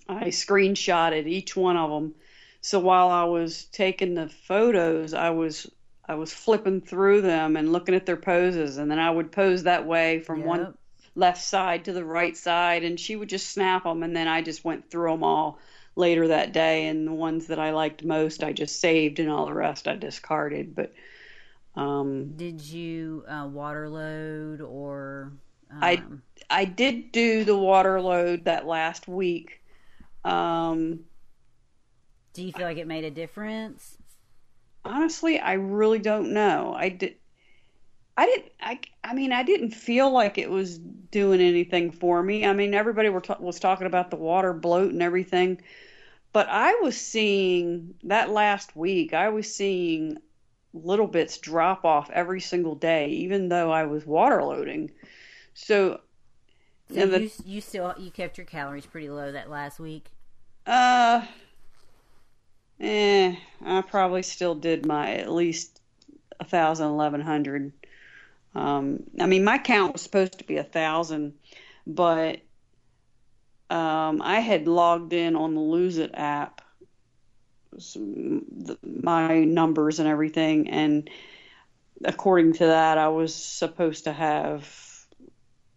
I 0.09 0.25
screenshotted 0.27 1.27
each 1.27 1.57
one 1.57 1.77
of 1.77 1.91
them. 1.91 2.15
So 2.63 2.79
while 2.79 3.09
I 3.09 3.25
was 3.25 3.65
taking 3.67 4.15
the 4.15 4.29
photos, 4.29 5.15
I 5.15 5.31
was 5.31 5.71
I 6.07 6.15
was 6.15 6.33
flipping 6.33 6.81
through 6.81 7.23
them 7.23 7.57
and 7.57 7.73
looking 7.73 7.95
at 7.95 8.05
their 8.07 8.17
poses, 8.17 8.79
and 8.79 8.91
then 8.91 8.99
I 8.99 9.11
would 9.11 9.31
pose 9.31 9.63
that 9.63 9.87
way 9.87 10.21
from 10.21 10.41
one 10.45 10.75
left 11.15 11.43
side 11.43 11.85
to 11.85 11.93
the 11.93 12.05
right 12.05 12.37
side, 12.37 12.83
and 12.83 12.99
she 12.99 13.15
would 13.17 13.29
just 13.29 13.51
snap 13.51 13.85
them, 13.85 14.03
and 14.03 14.15
then 14.17 14.27
I 14.27 14.43
just 14.43 14.65
went 14.65 14.91
through 14.91 15.11
them 15.13 15.23
all 15.23 15.59
later 15.97 16.29
that 16.29 16.53
day, 16.53 16.87
and 16.89 17.07
the 17.07 17.13
ones 17.13 17.47
that 17.47 17.59
I 17.61 17.71
liked 17.71 18.05
most, 18.05 18.43
I 18.43 18.53
just 18.53 18.81
saved, 18.81 19.21
and 19.21 19.31
all 19.31 19.47
the 19.47 19.55
rest 19.55 19.87
I 19.87 19.97
discarded. 19.97 20.75
But 20.75 20.93
um, 21.77 22.33
Did 22.37 22.61
you 22.61 23.25
uh, 23.29 23.47
water 23.47 23.89
load 23.89 24.61
or? 24.61 25.33
Um, 25.71 25.79
I- 25.83 26.03
I 26.53 26.65
did 26.65 27.13
do 27.13 27.45
the 27.45 27.57
water 27.57 28.01
load 28.01 28.45
that 28.47 28.67
last 28.67 29.07
week. 29.07 29.60
Um, 30.25 31.01
do 32.33 32.43
you 32.43 32.53
feel 32.53 32.67
like 32.67 32.79
it 32.79 32.87
made 32.87 33.05
a 33.05 33.11
difference? 33.11 33.99
honestly, 34.85 35.39
I 35.39 35.55
really 35.55 35.99
don't 35.99 36.33
know. 36.33 36.75
I 36.77 36.89
did. 36.91 37.17
I 38.17 38.27
didn't. 38.27 38.53
I. 38.61 38.81
I 39.05 39.15
mean, 39.15 39.33
I 39.33 39.43
didn't 39.43 39.71
feel 39.71 40.11
like 40.11 40.39
it 40.39 40.51
was 40.51 40.79
doing 40.79 41.41
anything 41.41 41.91
for 41.91 42.23
me. 42.23 42.45
I 42.45 42.53
mean, 42.53 42.75
everybody 42.75 43.09
were 43.09 43.21
ta- 43.21 43.39
was 43.41 43.61
talking 43.61 43.87
about 43.87 44.11
the 44.11 44.17
water 44.17 44.53
bloat 44.53 44.93
and 44.93 45.03
everything, 45.03 45.61
but 46.33 46.49
I 46.49 46.75
was 46.77 47.01
seeing 47.01 47.95
that 48.05 48.31
last 48.31 48.77
week. 48.77 49.15
I 49.15 49.31
was 49.31 49.53
seeing 49.53 50.19
little 50.73 51.09
bits 51.09 51.39
drop 51.39 51.85
off 51.85 52.11
every 52.11 52.41
single 52.41 52.75
day, 52.75 53.09
even 53.09 53.49
though 53.49 53.71
I 53.73 53.85
was 53.85 54.07
water 54.07 54.43
loading. 54.43 54.91
So, 55.55 56.01
So 56.93 57.07
the- 57.07 57.21
you 57.23 57.31
you 57.45 57.61
still 57.61 57.95
you 57.99 58.11
kept 58.11 58.39
your 58.39 58.47
calories 58.47 58.87
pretty 58.87 59.11
low 59.11 59.33
that 59.33 59.49
last 59.51 59.79
week. 59.79 60.11
uh, 60.67 61.25
eh, 62.81 63.37
I 63.65 63.83
probably 63.83 64.23
still 64.23 64.55
did 64.55 64.87
my 64.87 65.15
at 65.15 65.31
least 65.33 65.81
a 66.39 66.45
thousand, 66.45 66.87
eleven 66.89 67.21
hundred. 67.21 67.73
Um, 68.55 69.05
I 69.21 69.27
mean, 69.27 69.45
my 69.45 69.59
count 69.59 69.93
was 69.93 70.03
supposed 70.03 70.39
to 70.39 70.45
be 70.45 70.57
a 70.57 70.65
thousand, 70.65 71.35
but 71.87 72.41
um, 73.71 74.21
I 74.23 74.41
had 74.41 74.67
logged 74.67 75.13
in 75.13 75.37
on 75.37 75.55
the 75.55 75.61
Lose 75.61 75.99
It 75.99 76.11
app, 76.15 76.61
some, 77.79 78.45
the, 78.51 78.77
my 78.83 79.45
numbers 79.45 80.01
and 80.01 80.09
everything, 80.09 80.69
and 80.71 81.09
according 82.05 82.55
to 82.55 82.67
that, 82.67 82.99
I 82.99 83.09
was 83.09 83.33
supposed 83.35 84.05
to 84.05 84.13
have 84.13 84.67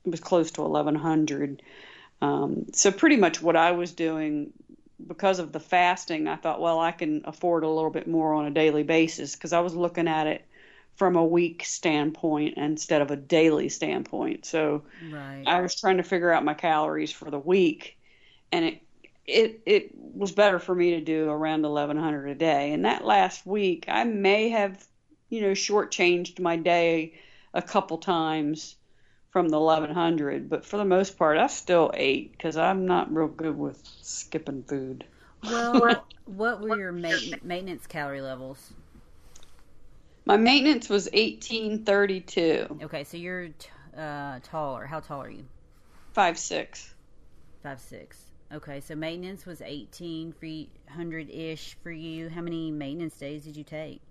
was 0.06 0.20
close 0.20 0.52
to 0.52 0.64
eleven 0.64 0.96
hundred. 0.96 1.62
Um, 2.22 2.68
so 2.74 2.92
pretty 2.92 3.18
much 3.18 3.42
what 3.42 3.56
I 3.56 3.72
was 3.72 3.92
doing 3.92 4.54
because 5.06 5.40
of 5.40 5.52
the 5.52 5.60
fasting, 5.60 6.28
I 6.28 6.36
thought, 6.38 6.62
well, 6.62 6.80
I 6.80 6.92
can 6.92 7.22
afford 7.26 7.64
a 7.64 7.70
little 7.70 7.90
bit 7.90 8.08
more 8.08 8.34
on 8.34 8.46
a 8.46 8.52
daily 8.52 8.84
basis 8.84 9.36
because 9.36 9.54
I 9.54 9.60
was 9.60 9.76
looking 9.76 10.08
at 10.08 10.28
it 10.28 10.46
from 10.96 11.16
a 11.16 11.26
week 11.26 11.66
standpoint 11.66 12.58
instead 12.58 13.02
of 13.02 13.12
a 13.12 13.16
daily 13.18 13.70
standpoint. 13.70 14.46
So 14.46 14.84
Right. 15.02 15.44
I 15.46 15.62
was 15.62 15.76
trying 15.80 15.98
to 15.98 16.04
figure 16.04 16.32
out 16.32 16.46
my 16.46 16.54
calories 16.54 17.12
for 17.12 17.30
the 17.32 17.40
week, 17.40 17.98
and 18.52 18.66
it 18.66 18.82
it 19.26 19.62
it 19.66 19.92
was 19.96 20.32
better 20.32 20.60
for 20.60 20.76
me 20.76 20.92
to 20.92 21.02
do 21.02 21.30
around 21.30 21.64
1100 21.64 22.28
a 22.28 22.36
day. 22.36 22.74
And 22.74 22.86
that 22.86 23.06
last 23.06 23.46
week, 23.46 23.86
I 23.88 24.04
may 24.04 24.50
have 24.50 24.86
you 25.30 25.42
know 25.42 25.52
shortchanged 25.52 26.40
my 26.40 26.56
day 26.58 27.20
a 27.54 27.62
couple 27.62 27.98
times 27.98 28.76
from 29.34 29.50
the 29.50 29.60
1100, 29.60 30.48
but 30.50 30.64
for 30.64 30.78
the 30.78 30.86
most 30.86 31.18
part, 31.18 31.38
I 31.38 31.48
still 31.48 31.92
ate 31.96 32.32
because 32.32 32.56
I'm 32.56 32.86
not 32.86 33.14
real 33.14 33.28
good 33.28 33.58
with 33.58 33.82
skipping 34.02 34.64
food. 34.64 35.06
well, 35.44 36.08
what 36.26 36.60
were 36.62 36.70
your 36.70 36.92
ma- 36.92 37.18
maintenance 37.44 37.88
calorie 37.88 38.22
levels? 38.22 38.74
My 40.26 40.38
maintenance 40.38 40.90
was 40.90 41.10
1832. 41.14 42.82
Okay, 42.84 43.04
so 43.04 43.18
you're 43.18 43.50
t- 43.50 43.70
uh, 43.98 44.40
taller. 44.44 44.86
How 44.86 45.00
tall 45.00 45.22
are 45.24 45.30
you? 45.30 45.46
Five 46.14 46.38
six. 46.40 46.94
Five 47.64 47.80
six. 47.82 48.32
Okay, 48.52 48.80
so 48.82 48.96
maintenance 48.96 49.46
was 49.46 49.62
1800 49.62 51.30
ish 51.32 51.76
for 51.82 51.92
you. 51.92 52.30
How 52.30 52.42
many 52.42 52.72
maintenance 52.72 53.18
days 53.18 53.44
did 53.46 53.58
you 53.58 53.64
take? 53.64 54.02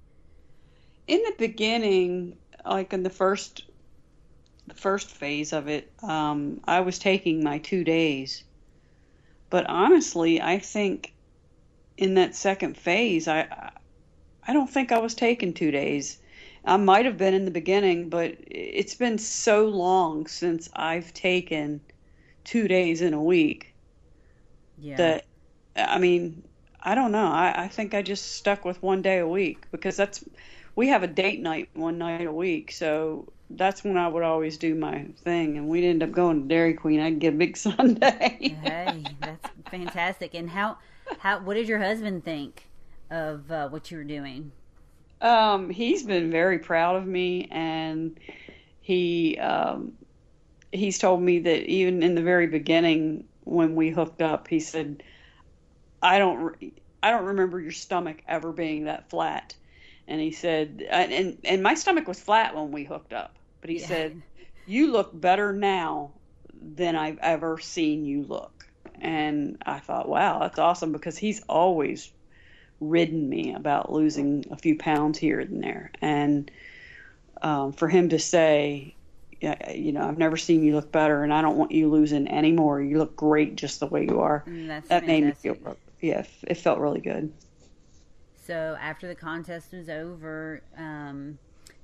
In 1.06 1.22
the 1.22 1.34
beginning, 1.38 2.38
like 2.64 2.92
in 2.92 3.02
the 3.04 3.10
first 3.10 3.64
the 4.66 4.75
first 4.75 5.11
phase 5.11 5.52
of 5.52 5.69
it, 5.69 5.92
um, 6.02 6.61
I 6.64 6.81
was 6.81 6.99
taking 6.99 7.42
my 7.45 7.59
two 7.59 7.85
days. 7.85 8.45
But 9.50 9.66
honestly, 9.69 10.40
I 10.40 10.59
think 10.59 11.14
in 11.97 12.14
that 12.14 12.35
second 12.35 12.76
phase, 12.78 13.28
I 13.28 13.73
I 14.47 14.52
don't 14.52 14.71
think 14.71 14.92
I 14.92 14.99
was 14.99 15.14
taking 15.14 15.54
two 15.54 15.71
days. 15.73 16.21
I 16.64 16.76
might 16.76 17.07
have 17.07 17.19
been 17.19 17.35
in 17.35 17.45
the 17.47 17.50
beginning, 17.50 18.09
but 18.11 18.37
it's 18.40 18.95
been 18.95 19.19
so 19.19 19.66
long 19.69 20.26
since 20.28 20.69
I've 20.75 21.12
taken 21.14 21.83
two 22.45 22.69
days 22.69 23.02
in 23.02 23.14
a 23.14 23.23
week 23.23 23.75
Yeah. 24.76 24.97
that 24.97 25.26
I 25.76 25.99
mean, 25.99 26.49
I 26.83 26.95
don't 26.95 27.12
know. 27.12 27.26
I, 27.26 27.64
I 27.64 27.69
think 27.69 27.95
I 27.95 28.02
just 28.02 28.33
stuck 28.37 28.64
with 28.64 28.83
one 28.83 29.02
day 29.02 29.19
a 29.19 29.28
week 29.28 29.66
because 29.71 29.97
that's 29.97 30.25
we 30.76 30.88
have 30.88 31.02
a 31.02 31.07
date 31.09 31.40
night 31.40 31.71
one 31.75 31.99
night 31.99 32.26
a 32.26 32.33
week, 32.33 32.73
so 32.73 33.33
that's 33.56 33.85
when 33.85 33.97
I 33.97 34.09
would 34.09 34.23
always 34.23 34.59
do 34.59 34.75
my 34.75 35.06
thing, 35.25 35.56
and 35.56 35.68
we'd 35.68 35.85
end 35.88 36.02
up 36.02 36.12
going 36.12 36.42
to 36.42 36.49
Dairy 36.49 36.75
Queen. 36.75 37.00
I'd 37.00 37.18
get 37.18 37.35
a 37.35 37.37
big 37.37 37.56
sundae. 37.56 38.56
hey, 38.62 39.04
that's 39.21 39.49
fantastic. 39.71 40.35
And 40.35 40.49
how 40.49 40.78
how 41.18 41.40
what 41.40 41.54
did 41.54 41.68
your 41.68 41.78
husband 41.78 42.25
think 42.25 42.68
of 43.11 43.50
uh, 43.50 43.68
what 43.68 43.90
you 43.90 43.99
were 43.99 44.04
doing? 44.04 44.52
Um, 45.21 45.71
he's 45.71 46.02
been 46.02 46.30
very 46.30 46.59
proud 46.59 46.97
of 46.97 47.06
me, 47.06 47.49
and 47.50 48.18
he 48.80 49.38
um, 49.38 49.92
he's 50.73 50.99
told 50.99 51.23
me 51.23 51.38
that 51.40 51.64
even 51.71 52.02
in 52.02 52.14
the 52.14 52.23
very 52.23 52.47
beginning 52.47 53.25
when 53.44 53.75
we 53.75 53.90
hooked 53.90 54.23
up, 54.23 54.49
he 54.49 54.61
said, 54.61 55.02
"I 56.02 56.18
don't 56.18 56.38
re- 56.38 56.73
I 57.02 57.11
don't 57.11 57.26
remember 57.26 57.61
your 57.61 57.73
stomach 57.73 58.23
ever 58.26 58.52
being 58.52 58.85
that 58.85 59.11
flat," 59.11 59.54
and 60.09 60.21
he 60.21 60.32
said, 60.32 60.85
and 60.90 61.38
and 61.44 61.62
my 61.62 61.75
stomach 61.75 62.09
was 62.09 62.21
flat 62.21 62.56
when 62.56 62.73
we 62.73 62.85
hooked 62.85 63.12
up, 63.12 63.37
but 63.62 63.71
he 63.71 63.78
Yeah. 63.78 63.87
said, 63.88 64.23
"You 64.66 64.92
look 64.92 65.19
better 65.19 65.54
now 65.54 66.12
than 66.54 66.97
I've 66.97 67.19
ever 67.21 67.59
seen 67.59 68.04
you 68.04 68.25
look," 68.25 68.66
and 69.00 69.59
I 69.66 69.81
thought, 69.81 70.11
"Wow, 70.11 70.40
that's 70.40 70.59
awesome," 70.61 70.92
because 70.92 71.19
he's 71.19 71.42
always 71.49 72.12
ridden 72.81 73.28
me 73.28 73.54
about 73.54 73.92
losing 73.92 74.45
a 74.50 74.59
few 74.59 74.76
pounds 74.76 75.19
here 75.19 75.40
and 75.40 75.62
there. 75.62 75.92
And 76.02 76.50
um, 77.42 77.73
for 77.73 77.88
him 77.88 78.11
to 78.11 78.19
say, 78.19 78.97
yeah, 79.40 79.73
you 79.73 79.92
know, 79.92 80.02
I've 80.02 80.19
never 80.19 80.37
seen 80.37 80.64
you 80.64 80.75
look 80.75 80.92
better, 80.92 81.23
and 81.25 81.33
I 81.35 81.42
don't 81.42 81.57
want 81.59 81.73
you 81.73 81.88
losing 81.90 82.28
anymore. 82.28 82.83
You 82.83 82.99
look 82.99 83.16
great 83.16 83.57
just 83.57 83.81
the 83.81 83.87
way 83.87 84.04
you 84.07 84.21
are. 84.21 84.45
Mm, 84.49 84.69
That's 84.69 84.88
That 84.88 85.07
made 85.07 85.25
me 85.25 85.33
feel, 85.33 85.57
fantastic. 85.57 85.78
yeah, 86.00 86.25
it 86.47 86.57
felt 86.59 86.81
really 86.81 87.00
good. 87.00 87.33
So 88.37 88.76
after 88.81 89.09
the 89.09 89.14
contest 89.14 89.73
was 89.73 89.88
over, 89.88 90.62
um, 90.76 91.31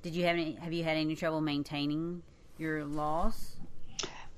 did 0.09 0.17
you 0.17 0.25
have 0.25 0.37
any? 0.37 0.55
Have 0.55 0.73
you 0.73 0.85
had 0.85 0.97
any 0.97 1.15
trouble 1.15 1.43
maintaining 1.43 2.23
your 2.57 2.83
loss? 2.83 3.57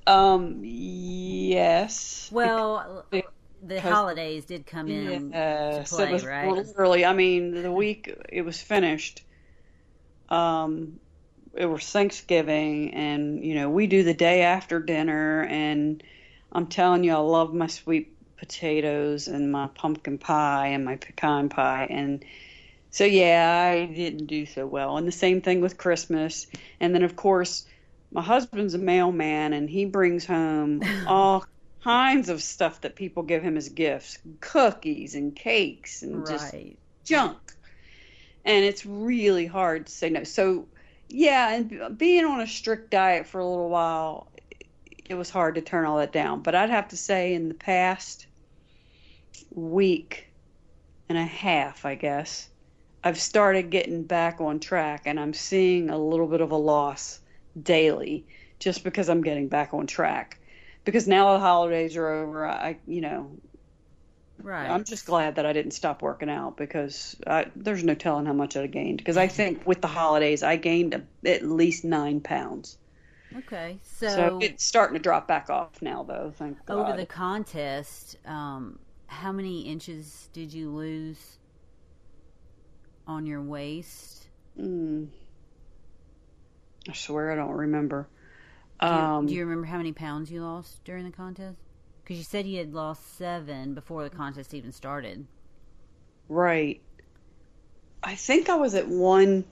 Um, 0.05 0.63
yes. 0.65 2.29
Well, 2.33 3.07
the 3.63 3.81
holidays 3.81 4.47
did 4.47 4.67
come 4.67 4.89
in 4.89 5.33
Yes, 5.33 5.77
to 5.77 5.95
play, 5.95 6.11
it 6.11 6.13
was 6.15 6.25
right? 6.25 6.57
literally. 6.57 7.05
I 7.05 7.13
mean, 7.13 7.63
the 7.63 7.71
week 7.71 8.13
it 8.31 8.43
was 8.43 8.61
finished. 8.61 9.23
Um, 10.29 10.99
it 11.55 11.67
was 11.67 11.85
Thanksgiving, 11.85 12.93
and 12.95 13.45
you 13.45 13.55
know 13.55 13.71
we 13.71 13.87
do 13.87 14.03
the 14.03 14.15
day 14.15 14.43
after 14.43 14.81
dinner, 14.81 15.45
and 15.45 16.03
I'm 16.51 16.67
telling 16.67 17.05
you, 17.05 17.13
I 17.13 17.19
love 17.19 17.55
my 17.55 17.69
sweet 17.69 18.17
potatoes 18.39 19.29
and 19.29 19.53
my 19.53 19.69
pumpkin 19.69 20.19
pie 20.19 20.69
and 20.69 20.85
my 20.85 20.97
pecan 20.97 21.49
pie, 21.49 21.87
and 21.89 22.25
so 22.91 23.05
yeah, 23.05 23.73
I 23.73 23.87
didn't 23.87 24.27
do 24.27 24.47
so 24.47 24.67
well. 24.67 24.97
And 24.97 25.07
the 25.07 25.13
same 25.13 25.41
thing 25.41 25.61
with 25.61 25.79
Christmas, 25.79 26.47
and 26.79 26.95
then 26.95 27.03
of 27.03 27.17
course. 27.17 27.67
My 28.13 28.23
husband's 28.23 28.75
a 28.75 28.79
mailman 28.79 29.53
and 29.53 29.71
he 29.71 29.85
brings 29.85 30.27
home 30.27 30.83
all 31.07 31.47
kinds 31.85 32.29
of 32.29 32.43
stuff 32.43 32.81
that 32.81 32.97
people 32.97 33.23
give 33.23 33.41
him 33.41 33.57
as 33.57 33.69
gifts. 33.69 34.19
Cookies 34.41 35.15
and 35.15 35.37
cakes 35.37 36.03
and 36.03 36.27
just 36.27 36.53
junk. 37.05 37.39
And 38.45 38.65
it's 38.65 38.85
really 38.85 39.47
hard 39.47 39.87
to 39.87 39.93
say 39.93 40.11
no. 40.11 40.25
So 40.25 40.67
yeah 41.11 41.55
and 41.55 41.99
being 41.99 42.25
on 42.25 42.41
a 42.41 42.47
strict 42.47 42.91
diet 42.91 43.27
for 43.27 43.41
a 43.41 43.47
little 43.47 43.69
while 43.69 44.29
it 45.09 45.15
was 45.15 45.29
hard 45.29 45.57
to 45.57 45.61
turn 45.61 45.85
all 45.85 45.99
that 45.99 46.13
down. 46.13 46.41
But 46.43 46.55
i'd 46.55 46.71
have 46.71 46.89
to 46.89 46.97
say 46.97 47.35
in 47.35 47.49
the 47.49 47.55
past 47.55 48.27
week 49.51 50.29
and 51.09 51.19
a 51.19 51.25
half 51.25 51.85
i 51.85 51.97
guess 51.97 52.49
i've 53.05 53.21
started 53.21 53.71
getting 53.71 54.03
back 54.05 54.41
on 54.41 54.61
track 54.61 55.03
and 55.07 55.19
i'm 55.19 55.35
seeing 55.35 55.91
a 55.91 55.99
little 55.99 56.27
bit 56.27 56.41
of 56.41 56.51
a 56.51 56.57
loss 56.57 57.21
daily 57.63 58.27
just 58.59 58.85
because 58.85 59.09
i'm 59.09 59.23
getting 59.23 59.49
back 59.49 59.75
on 59.75 59.87
track 59.87 60.39
because 60.85 61.09
now 61.09 61.33
the 61.35 61.41
holidays 61.41 61.97
are 61.97 62.09
over 62.09 62.47
i 62.49 62.79
you 62.87 63.01
know 63.01 63.31
Right. 64.43 64.67
I'm 64.71 64.85
just 64.85 65.07
glad 65.07 65.37
that 65.37 65.47
I 65.47 65.53
didn't 65.53 65.73
stop 65.73 66.03
working 66.03 66.31
out 66.31 66.57
because 66.57 67.17
I, 67.27 67.51
there's 67.57 67.85
no 67.85 67.95
telling 67.95 68.27
how 68.27 68.33
much 68.33 68.57
I'd 68.57 68.73
gained. 68.73 68.99
Because 68.99 69.17
I 69.17 69.29
think 69.29 69.67
with 69.67 69.81
the 69.83 69.89
holidays, 69.89 70.43
I 70.43 70.57
gained 70.57 70.95
a, 70.95 71.29
at 71.29 71.45
least 71.45 71.85
nine 71.85 72.21
pounds. 72.21 72.79
okay. 73.37 73.81
So, 73.83 74.09
So, 74.09 74.39
it's 74.41 74.65
starting 74.65 74.95
to 74.95 75.03
drop 75.03 75.29
back 75.29 75.51
off 75.51 75.83
now, 75.83 76.03
though. 76.05 76.33
Thank 76.35 76.65
God. 76.67 76.79
over 76.79 76.93
the 76.93 77.07
contest, 77.07 78.17
um, 78.27 78.79
how 79.07 79.33
many 79.33 79.63
inches 79.63 80.31
did 80.33 80.53
you 80.53 80.71
lose 80.71 81.40
on 83.11 83.27
your 83.27 83.43
waist? 83.43 84.29
Mm. 84.59 85.09
I 86.89 86.93
swear 86.93 87.33
I 87.33 87.35
don't 87.35 87.53
remember. 87.53 88.09
Do 88.81 88.87
you, 88.87 88.93
Um, 88.93 89.27
do 89.27 89.35
you 89.35 89.45
remember 89.45 89.67
how 89.67 89.77
many 89.77 89.93
pounds 89.93 90.31
you 90.31 90.43
lost 90.43 90.83
during 90.85 91.05
the 91.05 91.11
contest? 91.11 91.59
Because 92.03 92.17
you 92.17 92.25
said 92.25 92.47
you 92.47 92.59
had 92.59 92.73
lost 92.73 93.19
seven 93.19 93.75
before 93.75 94.05
the 94.05 94.11
contest 94.11 94.55
even 94.55 94.73
started. 94.73 95.27
Right. 96.29 96.81
I 98.03 98.15
think 98.15 98.49
I 98.49 98.55
was 98.55 98.75
at 98.75 98.89
one. 98.89 99.45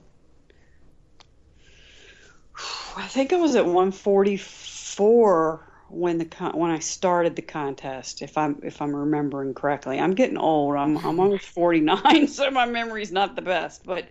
I 2.96 3.06
think 3.06 3.32
I 3.32 3.36
was 3.36 3.54
at 3.54 3.66
144 3.66 5.67
when 5.90 6.18
the 6.18 6.24
con- 6.24 6.56
when 6.56 6.70
I 6.70 6.78
started 6.78 7.36
the 7.36 7.42
contest. 7.42 8.22
If 8.22 8.36
I'm 8.36 8.60
if 8.62 8.80
I'm 8.82 8.94
remembering 8.94 9.54
correctly, 9.54 9.98
I'm 9.98 10.14
getting 10.14 10.38
old. 10.38 10.76
I'm 10.76 10.96
I'm 10.98 11.06
almost 11.20 11.46
49, 11.46 12.28
so 12.28 12.50
my 12.50 12.66
memory's 12.66 13.12
not 13.12 13.36
the 13.36 13.42
best. 13.42 13.84
But 13.84 14.08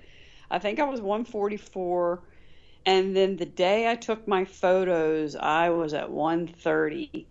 I 0.49 0.59
think 0.59 0.79
I 0.79 0.85
was 0.85 1.01
144, 1.01 2.21
and 2.85 3.15
then 3.15 3.35
the 3.35 3.45
day 3.45 3.89
I 3.89 3.95
took 3.95 4.27
my 4.27 4.45
photos, 4.45 5.35
I 5.35 5.69
was 5.69 5.93
at 5.93 6.11
130. 6.11 7.27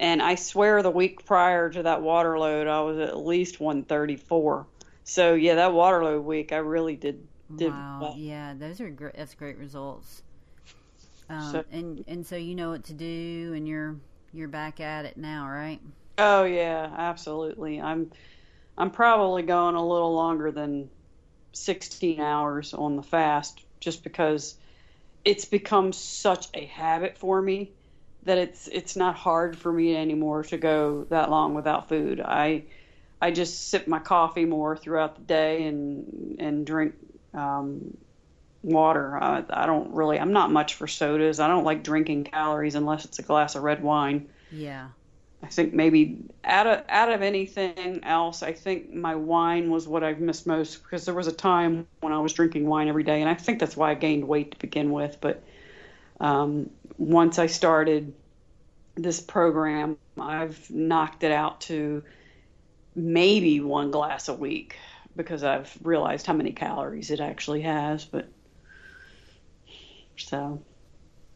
And 0.00 0.20
I 0.20 0.34
swear 0.34 0.82
the 0.82 0.90
week 0.90 1.24
prior 1.26 1.70
to 1.70 1.84
that 1.84 2.02
water 2.02 2.36
load, 2.36 2.66
I 2.66 2.80
was 2.80 2.98
at 2.98 3.16
least 3.16 3.60
134. 3.60 4.66
So 5.04 5.34
yeah, 5.34 5.54
that 5.56 5.72
water 5.72 6.02
load 6.02 6.24
week, 6.24 6.52
I 6.52 6.56
really 6.56 6.96
did 6.96 7.26
did 7.54 7.72
wow. 7.72 7.98
well. 8.00 8.14
Yeah, 8.18 8.54
those 8.54 8.80
are 8.80 8.90
great. 8.90 9.16
That's 9.16 9.34
great 9.34 9.58
results. 9.58 10.22
Um, 11.30 11.40
So- 11.52 11.64
and 11.72 12.04
and 12.08 12.26
so 12.26 12.36
you 12.36 12.54
know 12.54 12.70
what 12.70 12.84
to 12.84 12.92
do, 12.92 13.52
and 13.54 13.66
you're 13.66 13.96
you're 14.32 14.48
back 14.48 14.80
at 14.80 15.04
it 15.04 15.16
now, 15.16 15.48
right? 15.48 15.80
Oh 16.18 16.44
yeah, 16.44 16.90
absolutely. 16.96 17.80
I'm 17.80 18.10
I'm 18.76 18.90
probably 18.90 19.42
going 19.42 19.74
a 19.74 19.86
little 19.86 20.14
longer 20.14 20.50
than 20.50 20.88
16 21.52 22.20
hours 22.20 22.74
on 22.74 22.96
the 22.96 23.02
fast 23.02 23.60
just 23.80 24.02
because 24.02 24.56
it's 25.24 25.44
become 25.44 25.92
such 25.92 26.46
a 26.54 26.64
habit 26.66 27.18
for 27.18 27.40
me 27.40 27.70
that 28.24 28.38
it's 28.38 28.68
it's 28.68 28.96
not 28.96 29.14
hard 29.16 29.56
for 29.58 29.72
me 29.72 29.96
anymore 29.96 30.44
to 30.44 30.56
go 30.58 31.04
that 31.10 31.30
long 31.30 31.54
without 31.54 31.88
food. 31.88 32.20
I 32.20 32.64
I 33.20 33.30
just 33.30 33.68
sip 33.68 33.86
my 33.86 33.98
coffee 33.98 34.44
more 34.44 34.76
throughout 34.76 35.16
the 35.16 35.22
day 35.22 35.64
and 35.66 36.36
and 36.40 36.66
drink 36.66 36.94
um, 37.34 37.96
water. 38.62 39.16
I, 39.16 39.44
I 39.50 39.66
don't 39.66 39.92
really. 39.92 40.18
I'm 40.18 40.32
not 40.32 40.50
much 40.50 40.74
for 40.74 40.86
sodas. 40.86 41.40
I 41.40 41.48
don't 41.48 41.64
like 41.64 41.82
drinking 41.82 42.24
calories 42.24 42.74
unless 42.74 43.04
it's 43.04 43.18
a 43.18 43.22
glass 43.22 43.54
of 43.54 43.62
red 43.62 43.82
wine. 43.82 44.28
Yeah. 44.50 44.88
I 45.42 45.48
think 45.48 45.74
maybe 45.74 46.18
out 46.44 46.68
of 46.68 46.84
out 46.88 47.10
of 47.10 47.20
anything 47.20 48.04
else, 48.04 48.44
I 48.44 48.52
think 48.52 48.92
my 48.94 49.16
wine 49.16 49.70
was 49.70 49.88
what 49.88 50.04
I've 50.04 50.20
missed 50.20 50.46
most 50.46 50.82
because 50.82 51.04
there 51.04 51.14
was 51.14 51.26
a 51.26 51.32
time 51.32 51.88
when 52.00 52.12
I 52.12 52.20
was 52.20 52.32
drinking 52.32 52.66
wine 52.66 52.88
every 52.88 53.02
day, 53.02 53.20
and 53.20 53.28
I 53.28 53.34
think 53.34 53.58
that's 53.58 53.76
why 53.76 53.90
I 53.90 53.94
gained 53.94 54.28
weight 54.28 54.52
to 54.52 54.58
begin 54.58 54.92
with. 54.92 55.18
But 55.20 55.42
um, 56.20 56.70
once 56.96 57.40
I 57.40 57.46
started 57.46 58.14
this 58.94 59.20
program, 59.20 59.98
I've 60.16 60.70
knocked 60.70 61.24
it 61.24 61.32
out 61.32 61.62
to 61.62 62.04
maybe 62.94 63.58
one 63.58 63.90
glass 63.90 64.28
a 64.28 64.34
week, 64.34 64.76
because 65.16 65.42
I've 65.42 65.76
realized 65.82 66.26
how 66.26 66.34
many 66.34 66.52
calories 66.52 67.10
it 67.10 67.18
actually 67.18 67.62
has. 67.62 68.04
But 68.04 68.28
so, 70.28 70.62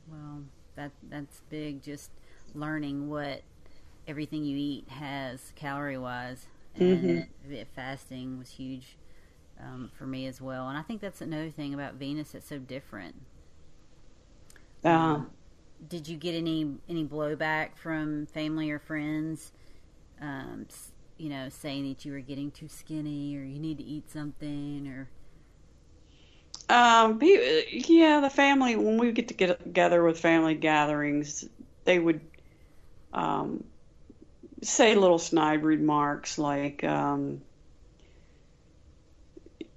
well, 0.09 0.43
that 0.77 0.93
that's 1.09 1.43
big. 1.49 1.83
Just 1.83 2.11
learning 2.55 3.09
what 3.09 3.43
everything 4.09 4.45
you 4.45 4.57
eat 4.57 4.89
has 4.89 5.53
calorie 5.57 5.99
wise, 5.99 6.47
and 6.75 7.27
mm-hmm. 7.45 7.63
fasting 7.75 8.39
was 8.39 8.51
huge 8.51 8.97
um, 9.61 9.91
for 9.97 10.07
me 10.07 10.27
as 10.27 10.41
well. 10.41 10.69
And 10.69 10.79
I 10.79 10.83
think 10.83 11.01
that's 11.01 11.21
another 11.21 11.51
thing 11.51 11.75
about 11.75 11.95
Venus 11.95 12.33
that's 12.33 12.49
so 12.49 12.59
different. 12.59 13.17
Uh, 14.85 14.89
um, 14.89 15.31
did 15.89 16.09
you 16.09 16.17
get 16.17 16.35
any 16.35 16.77
any 16.89 17.05
blowback 17.05 17.77
from 17.77 18.27
family 18.27 18.71
or 18.71 18.79
friends? 18.79 19.53
Um, 20.21 20.67
you 21.19 21.29
know, 21.29 21.49
saying 21.49 21.89
that 21.89 22.05
you 22.05 22.13
were 22.13 22.21
getting 22.21 22.51
too 22.51 22.69
skinny 22.69 23.37
or 23.37 23.43
you 23.43 23.59
need 23.59 23.79
to 23.79 23.85
eat 23.85 24.11
something 24.11 24.87
or. 24.89 25.09
Um, 26.69 27.21
yeah, 27.23 28.21
the 28.21 28.31
family 28.31 28.75
when 28.77 28.99
we 28.99 29.13
get 29.13 29.29
to 29.29 29.35
get 29.35 29.63
together 29.63 30.03
with 30.03 30.19
family 30.19 30.55
gatherings, 30.55 31.45
they 31.85 31.99
would 31.99 32.21
um, 33.13 33.63
say 34.63 34.95
little 34.97 35.19
snide 35.19 35.63
remarks 35.63 36.39
like, 36.39 36.83
um, 36.83 37.41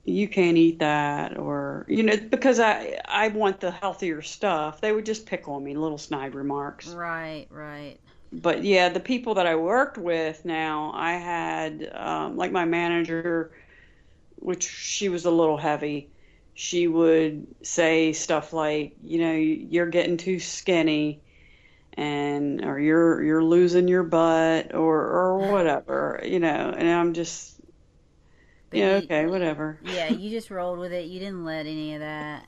you 0.10 0.28
can't 0.28 0.58
eat 0.58 0.80
that 0.80 1.38
or 1.38 1.86
you 1.88 2.02
know 2.02 2.18
because 2.18 2.60
i 2.60 3.00
i 3.06 3.28
want 3.30 3.60
the 3.60 3.72
healthier 3.72 4.22
stuff. 4.22 4.82
They 4.82 4.92
would 4.92 5.06
just 5.06 5.26
pick 5.26 5.48
on 5.48 5.64
me 5.64 5.76
little 5.76 5.98
snide 6.00 6.34
remarks. 6.34 6.88
Right 6.88 7.48
right. 7.52 8.00
But 8.32 8.64
yeah 8.64 8.90
the 8.90 9.00
people 9.00 9.36
that 9.36 9.46
i 9.46 9.56
worked 9.56 9.98
with 9.98 10.46
now 10.46 10.92
i 10.96 11.14
had 11.14 11.92
um, 11.94 12.38
like 12.38 12.52
my 12.52 12.66
manager 12.66 13.52
which 14.38 14.64
she 14.68 15.10
was 15.10 15.26
a 15.26 15.32
little 15.32 15.58
heavy 15.58 16.10
she 16.60 16.88
would 16.88 17.48
say 17.62 18.12
stuff 18.12 18.52
like 18.52 18.96
you 19.02 19.20
know 19.20 19.32
you're 19.34 19.86
getting 19.86 20.18
too 20.18 20.40
skinny 20.40 21.22
and 21.94 22.66
or 22.66 22.80
you're 22.80 23.24
you're 23.24 23.44
losing 23.44 23.88
your 23.88 24.04
butt 24.04 24.76
or 24.76 24.98
or 25.00 25.38
whatever 25.52 26.22
you 26.26 26.40
know 26.40 26.74
and 26.76 26.90
i'm 26.90 27.14
just 27.14 27.60
you, 28.72 28.86
okay, 28.86 29.26
whatever. 29.26 29.80
Yeah, 29.84 30.10
you 30.10 30.30
just 30.30 30.52
rolled 30.52 30.80
with 30.80 30.94
it. 30.94 31.06
You 31.06 31.20
didn't 31.20 31.44
let 31.44 31.66
any 31.66 31.96
of 31.96 32.02
that. 32.02 32.48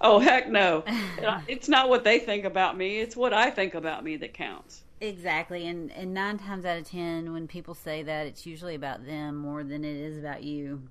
oh, 0.00 0.18
heck 0.20 0.48
no. 0.48 0.84
it's 1.48 1.68
not 1.68 1.88
what 1.88 2.04
they 2.04 2.18
think 2.18 2.44
about 2.44 2.76
me, 2.76 3.00
it's 3.00 3.16
what 3.16 3.32
I 3.32 3.50
think 3.50 3.74
about 3.74 4.04
me 4.04 4.16
that 4.18 4.34
counts. 4.34 4.84
Exactly. 5.00 5.66
And 5.66 5.90
and 5.92 6.14
9 6.14 6.38
times 6.38 6.64
out 6.64 6.78
of 6.78 6.88
10 6.88 7.32
when 7.32 7.48
people 7.48 7.74
say 7.74 8.02
that, 8.04 8.26
it's 8.26 8.46
usually 8.46 8.74
about 8.74 9.04
them 9.04 9.36
more 9.36 9.64
than 9.64 9.84
it 9.84 9.96
is 9.96 10.16
about 10.16 10.42
you. 10.42 10.88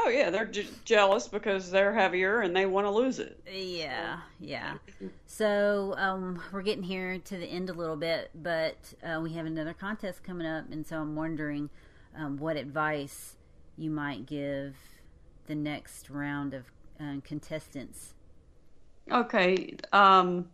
Oh 0.00 0.08
yeah, 0.08 0.30
they're 0.30 0.46
just 0.46 0.84
jealous 0.84 1.26
because 1.26 1.70
they're 1.70 1.92
heavier 1.92 2.40
and 2.40 2.54
they 2.54 2.66
want 2.66 2.86
to 2.86 2.90
lose 2.90 3.18
it. 3.18 3.40
Yeah, 3.52 4.20
yeah. 4.38 4.74
So 5.26 5.94
um, 5.96 6.40
we're 6.52 6.62
getting 6.62 6.84
here 6.84 7.18
to 7.18 7.36
the 7.36 7.46
end 7.46 7.68
a 7.68 7.72
little 7.72 7.96
bit, 7.96 8.30
but 8.34 8.76
uh, 9.02 9.20
we 9.20 9.32
have 9.32 9.44
another 9.44 9.74
contest 9.74 10.22
coming 10.22 10.46
up, 10.46 10.70
and 10.70 10.86
so 10.86 11.00
I'm 11.00 11.16
wondering 11.16 11.68
um, 12.16 12.36
what 12.36 12.56
advice 12.56 13.36
you 13.76 13.90
might 13.90 14.26
give 14.26 14.76
the 15.46 15.54
next 15.54 16.10
round 16.10 16.54
of 16.54 16.64
uh, 17.00 17.16
contestants? 17.24 18.14
Okay. 19.10 19.76
Um, 19.92 20.48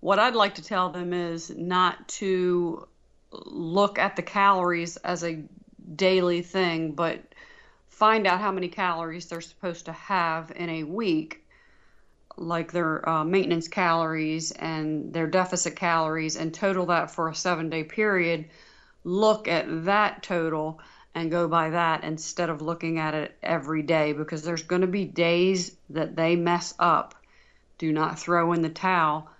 what 0.00 0.18
I'd 0.18 0.34
like 0.34 0.56
to 0.56 0.62
tell 0.62 0.90
them 0.90 1.12
is 1.12 1.50
not 1.50 2.08
to 2.08 2.88
look 3.30 3.98
at 3.98 4.16
the 4.16 4.22
calories 4.22 4.96
as 4.98 5.24
a 5.24 5.44
daily 5.94 6.42
thing, 6.42 6.92
but 6.92 7.22
find 8.02 8.26
out 8.26 8.40
how 8.40 8.50
many 8.50 8.66
calories 8.66 9.26
they're 9.26 9.40
supposed 9.40 9.84
to 9.84 9.92
have 9.92 10.50
in 10.56 10.68
a 10.68 10.82
week, 10.82 11.46
like 12.36 12.72
their 12.72 13.08
uh, 13.08 13.22
maintenance 13.22 13.68
calories 13.68 14.50
and 14.50 15.12
their 15.12 15.28
deficit 15.28 15.76
calories, 15.76 16.34
and 16.34 16.52
total 16.52 16.86
that 16.86 17.12
for 17.12 17.28
a 17.28 17.34
seven 17.36 17.70
day 17.70 17.84
period. 17.84 18.46
Look 19.04 19.46
at 19.46 19.84
that 19.84 20.24
total 20.24 20.80
and 21.14 21.30
go 21.30 21.46
by 21.46 21.70
that 21.70 22.02
instead 22.02 22.50
of 22.50 22.60
looking 22.60 22.98
at 22.98 23.14
it 23.14 23.38
every 23.40 23.82
day 23.82 24.12
because 24.12 24.42
there's 24.42 24.64
going 24.64 24.80
to 24.80 24.88
be 24.88 25.04
days 25.04 25.76
that 25.90 26.16
they 26.16 26.34
mess 26.34 26.74
up. 26.80 27.14
Do 27.78 27.92
not 27.92 28.18
throw 28.18 28.52
in 28.52 28.62
the 28.62 28.68
towel. 28.68 29.30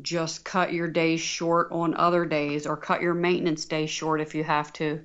Just 0.00 0.46
cut 0.46 0.72
your 0.72 0.88
days 0.88 1.20
short 1.20 1.72
on 1.72 1.94
other 1.94 2.24
days 2.24 2.66
or 2.66 2.78
cut 2.78 3.02
your 3.02 3.12
maintenance 3.12 3.66
days 3.66 3.90
short 3.90 4.22
if 4.22 4.34
you 4.34 4.44
have 4.44 4.72
to. 4.72 5.04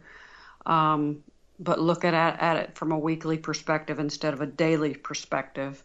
Um, 0.65 1.21
but 1.59 1.79
look 1.79 2.03
at, 2.03 2.13
at, 2.13 2.57
it 2.57 2.75
from 2.75 2.91
a 2.91 2.97
weekly 2.97 3.37
perspective 3.37 3.99
instead 3.99 4.33
of 4.33 4.41
a 4.41 4.45
daily 4.45 4.93
perspective. 4.95 5.83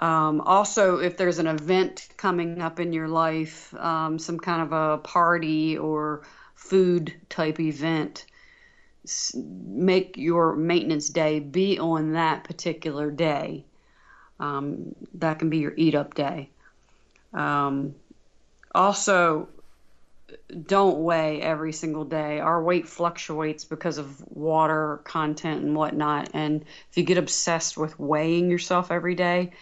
Um, 0.00 0.40
also, 0.42 0.98
if 0.98 1.16
there's 1.16 1.38
an 1.38 1.46
event 1.46 2.08
coming 2.16 2.62
up 2.62 2.78
in 2.78 2.92
your 2.92 3.08
life, 3.08 3.74
um, 3.74 4.18
some 4.18 4.38
kind 4.38 4.62
of 4.62 4.72
a 4.72 4.98
party 4.98 5.76
or 5.76 6.22
food 6.54 7.14
type 7.28 7.58
event, 7.58 8.26
make 9.34 10.16
your 10.16 10.54
maintenance 10.54 11.08
day 11.08 11.40
be 11.40 11.78
on 11.78 12.12
that 12.12 12.44
particular 12.44 13.10
day. 13.10 13.64
Um, 14.38 14.94
that 15.14 15.38
can 15.38 15.50
be 15.50 15.58
your 15.58 15.74
eat 15.76 15.94
up 15.94 16.14
day. 16.14 16.50
Um, 17.32 17.94
also, 18.74 19.48
don't 20.66 20.98
weigh 20.98 21.40
every 21.40 21.72
single 21.72 22.04
day. 22.04 22.40
Our 22.40 22.62
weight 22.62 22.88
fluctuates 22.88 23.64
because 23.64 23.98
of 23.98 24.22
water 24.28 25.00
content 25.04 25.62
and 25.62 25.74
whatnot. 25.74 26.30
And 26.34 26.64
if 26.90 26.96
you 26.96 27.04
get 27.04 27.18
obsessed 27.18 27.76
with 27.76 27.98
weighing 27.98 28.50
yourself 28.50 28.90
every 28.90 29.14
day, 29.14 29.52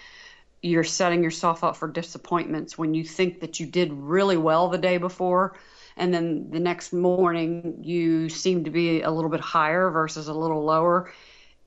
you're 0.63 0.85
setting 0.85 1.23
yourself 1.23 1.63
up 1.63 1.77
for 1.77 1.89
disappointments 1.89 2.77
when 2.77 2.95
you 2.95 3.05
think 3.05 3.41
that 3.41 3.61
you 3.61 3.67
did 3.67 3.93
really 3.93 4.37
well 4.37 4.69
the 4.69 4.79
day 4.79 4.99
before 4.99 5.57
and 5.97 6.13
then 6.13 6.51
the 6.51 6.61
next 6.61 6.93
morning 6.93 7.79
you 7.83 8.29
seem 8.29 8.65
to 8.65 8.71
be 8.71 9.03
a 9.03 9.11
little 9.11 9.31
bit 9.31 9.41
higher 9.41 9.91
versus 9.91 10.29
a 10.29 10.35
little 10.35 10.63
lower, 10.65 11.11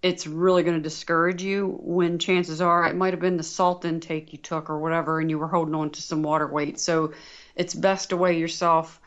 it's 0.02 0.28
really 0.28 0.64
going 0.64 0.78
to 0.78 0.82
discourage 0.82 1.42
you 1.42 1.80
when 1.82 2.20
chances 2.20 2.62
are 2.62 2.86
it 2.86 2.96
might 2.96 3.14
have 3.14 3.20
been 3.20 3.38
the 3.38 3.44
salt 3.44 3.84
intake 3.84 4.32
you 4.32 4.38
took 4.38 4.70
or 4.70 4.80
whatever 4.80 5.20
and 5.20 5.30
you 5.30 5.38
were 5.38 5.48
holding 5.48 5.76
on 5.76 5.90
to 5.90 6.02
some 6.02 6.22
water 6.22 6.48
weight. 6.48 6.80
So 6.80 7.14
it's 7.60 7.76
best 7.76 8.10
to 8.10 8.18
weigh 8.18 8.40
yourself 8.40 9.02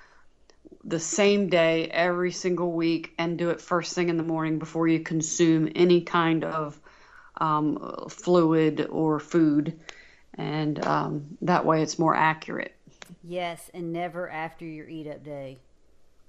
the 0.85 1.01
same 1.01 1.49
day 1.49 1.87
every 1.87 2.31
single 2.31 2.71
week 2.71 3.15
and 3.17 3.39
do 3.39 3.49
it 3.49 3.63
first 3.63 3.95
thing 3.95 4.11
in 4.11 4.19
the 4.19 4.23
morning 4.23 4.59
before 4.59 4.87
you 4.87 5.01
consume 5.01 5.73
any 5.75 6.03
kind 6.03 6.45
of 6.45 6.79
um, 7.39 8.07
fluid 8.11 8.87
or 8.91 9.19
food. 9.19 9.81
And 10.35 10.85
um, 10.87 11.39
that 11.41 11.65
way 11.65 11.83
it's 11.83 11.99
more 11.99 12.15
accurate. 12.15 12.75
Yes, 13.25 13.71
and 13.73 13.91
never 13.91 14.29
after 14.29 14.67
your 14.67 14.87
eat 14.87 15.09
up 15.09 15.25
day. 15.25 15.59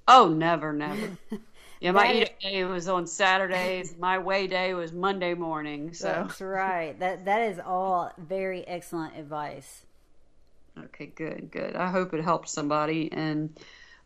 Oh, 0.08 0.30
never, 0.30 0.72
never. 0.72 1.18
Yeah, 1.82 1.92
my 1.92 2.14
eat 2.14 2.24
up 2.24 2.40
day 2.40 2.64
was 2.64 2.88
on 2.88 3.06
Saturdays. 3.06 3.96
my 4.00 4.18
weigh 4.18 4.48
day 4.48 4.74
was 4.74 4.94
Monday 4.94 5.34
morning. 5.34 5.94
So 5.94 6.06
that's 6.06 6.40
right. 6.40 6.98
That 6.98 7.26
that 7.26 7.52
is 7.52 7.60
all 7.60 8.14
very 8.18 8.66
excellent 8.66 9.18
advice. 9.18 9.84
Okay, 10.78 11.08
good, 11.08 11.52
good. 11.52 11.76
I 11.76 11.90
hope 11.90 12.14
it 12.14 12.24
helps 12.24 12.52
somebody, 12.52 13.12
and 13.12 13.58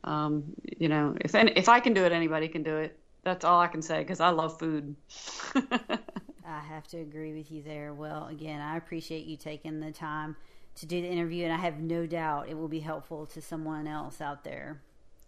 um, 0.03 0.43
you 0.77 0.89
know, 0.89 1.15
if 1.21 1.33
any, 1.35 1.51
if 1.55 1.69
I 1.69 1.79
can 1.79 1.93
do 1.93 2.03
it, 2.03 2.11
anybody 2.11 2.47
can 2.47 2.63
do 2.63 2.77
it. 2.77 2.97
That's 3.23 3.45
all 3.45 3.59
I 3.59 3.67
can 3.67 3.81
say 3.81 3.99
because 3.99 4.19
I 4.19 4.29
love 4.29 4.59
food. 4.59 4.95
I 5.55 6.59
have 6.59 6.87
to 6.89 6.97
agree 6.97 7.33
with 7.33 7.51
you 7.51 7.61
there. 7.61 7.93
Well, 7.93 8.27
again, 8.27 8.61
I 8.61 8.77
appreciate 8.77 9.25
you 9.25 9.37
taking 9.37 9.79
the 9.79 9.91
time 9.91 10.35
to 10.75 10.85
do 10.85 11.01
the 11.01 11.07
interview, 11.07 11.43
and 11.43 11.53
I 11.53 11.57
have 11.57 11.79
no 11.79 12.05
doubt 12.05 12.49
it 12.49 12.57
will 12.57 12.67
be 12.67 12.79
helpful 12.79 13.25
to 13.27 13.41
someone 13.41 13.87
else 13.87 14.21
out 14.21 14.43
there. 14.43 14.81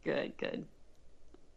Good, 0.04 0.38
good. 0.38 0.66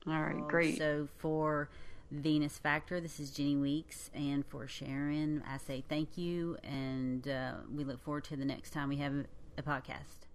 All 0.07 0.21
right, 0.21 0.37
well, 0.37 0.49
great. 0.49 0.79
So 0.79 1.09
for 1.19 1.69
Venus 2.11 2.59
Factor, 2.59 3.01
this 3.01 3.21
is 3.21 3.31
Jenny 3.31 3.57
Weeks, 3.57 4.11
and 4.15 4.45
for 4.47 4.67
Sharon, 4.67 5.43
I 5.49 5.59
say 5.59 5.85
thank 5.89 6.19
you, 6.19 6.57
and 6.65 7.27
uh, 7.29 7.53
we 7.73 7.85
look 7.85 8.03
forward 8.03 8.25
to 8.25 8.37
the 8.37 8.45
next 8.45 8.71
time 8.71 8.89
we 8.89 8.97
have 8.97 9.27
a 9.59 9.63
podcast. 9.63 10.32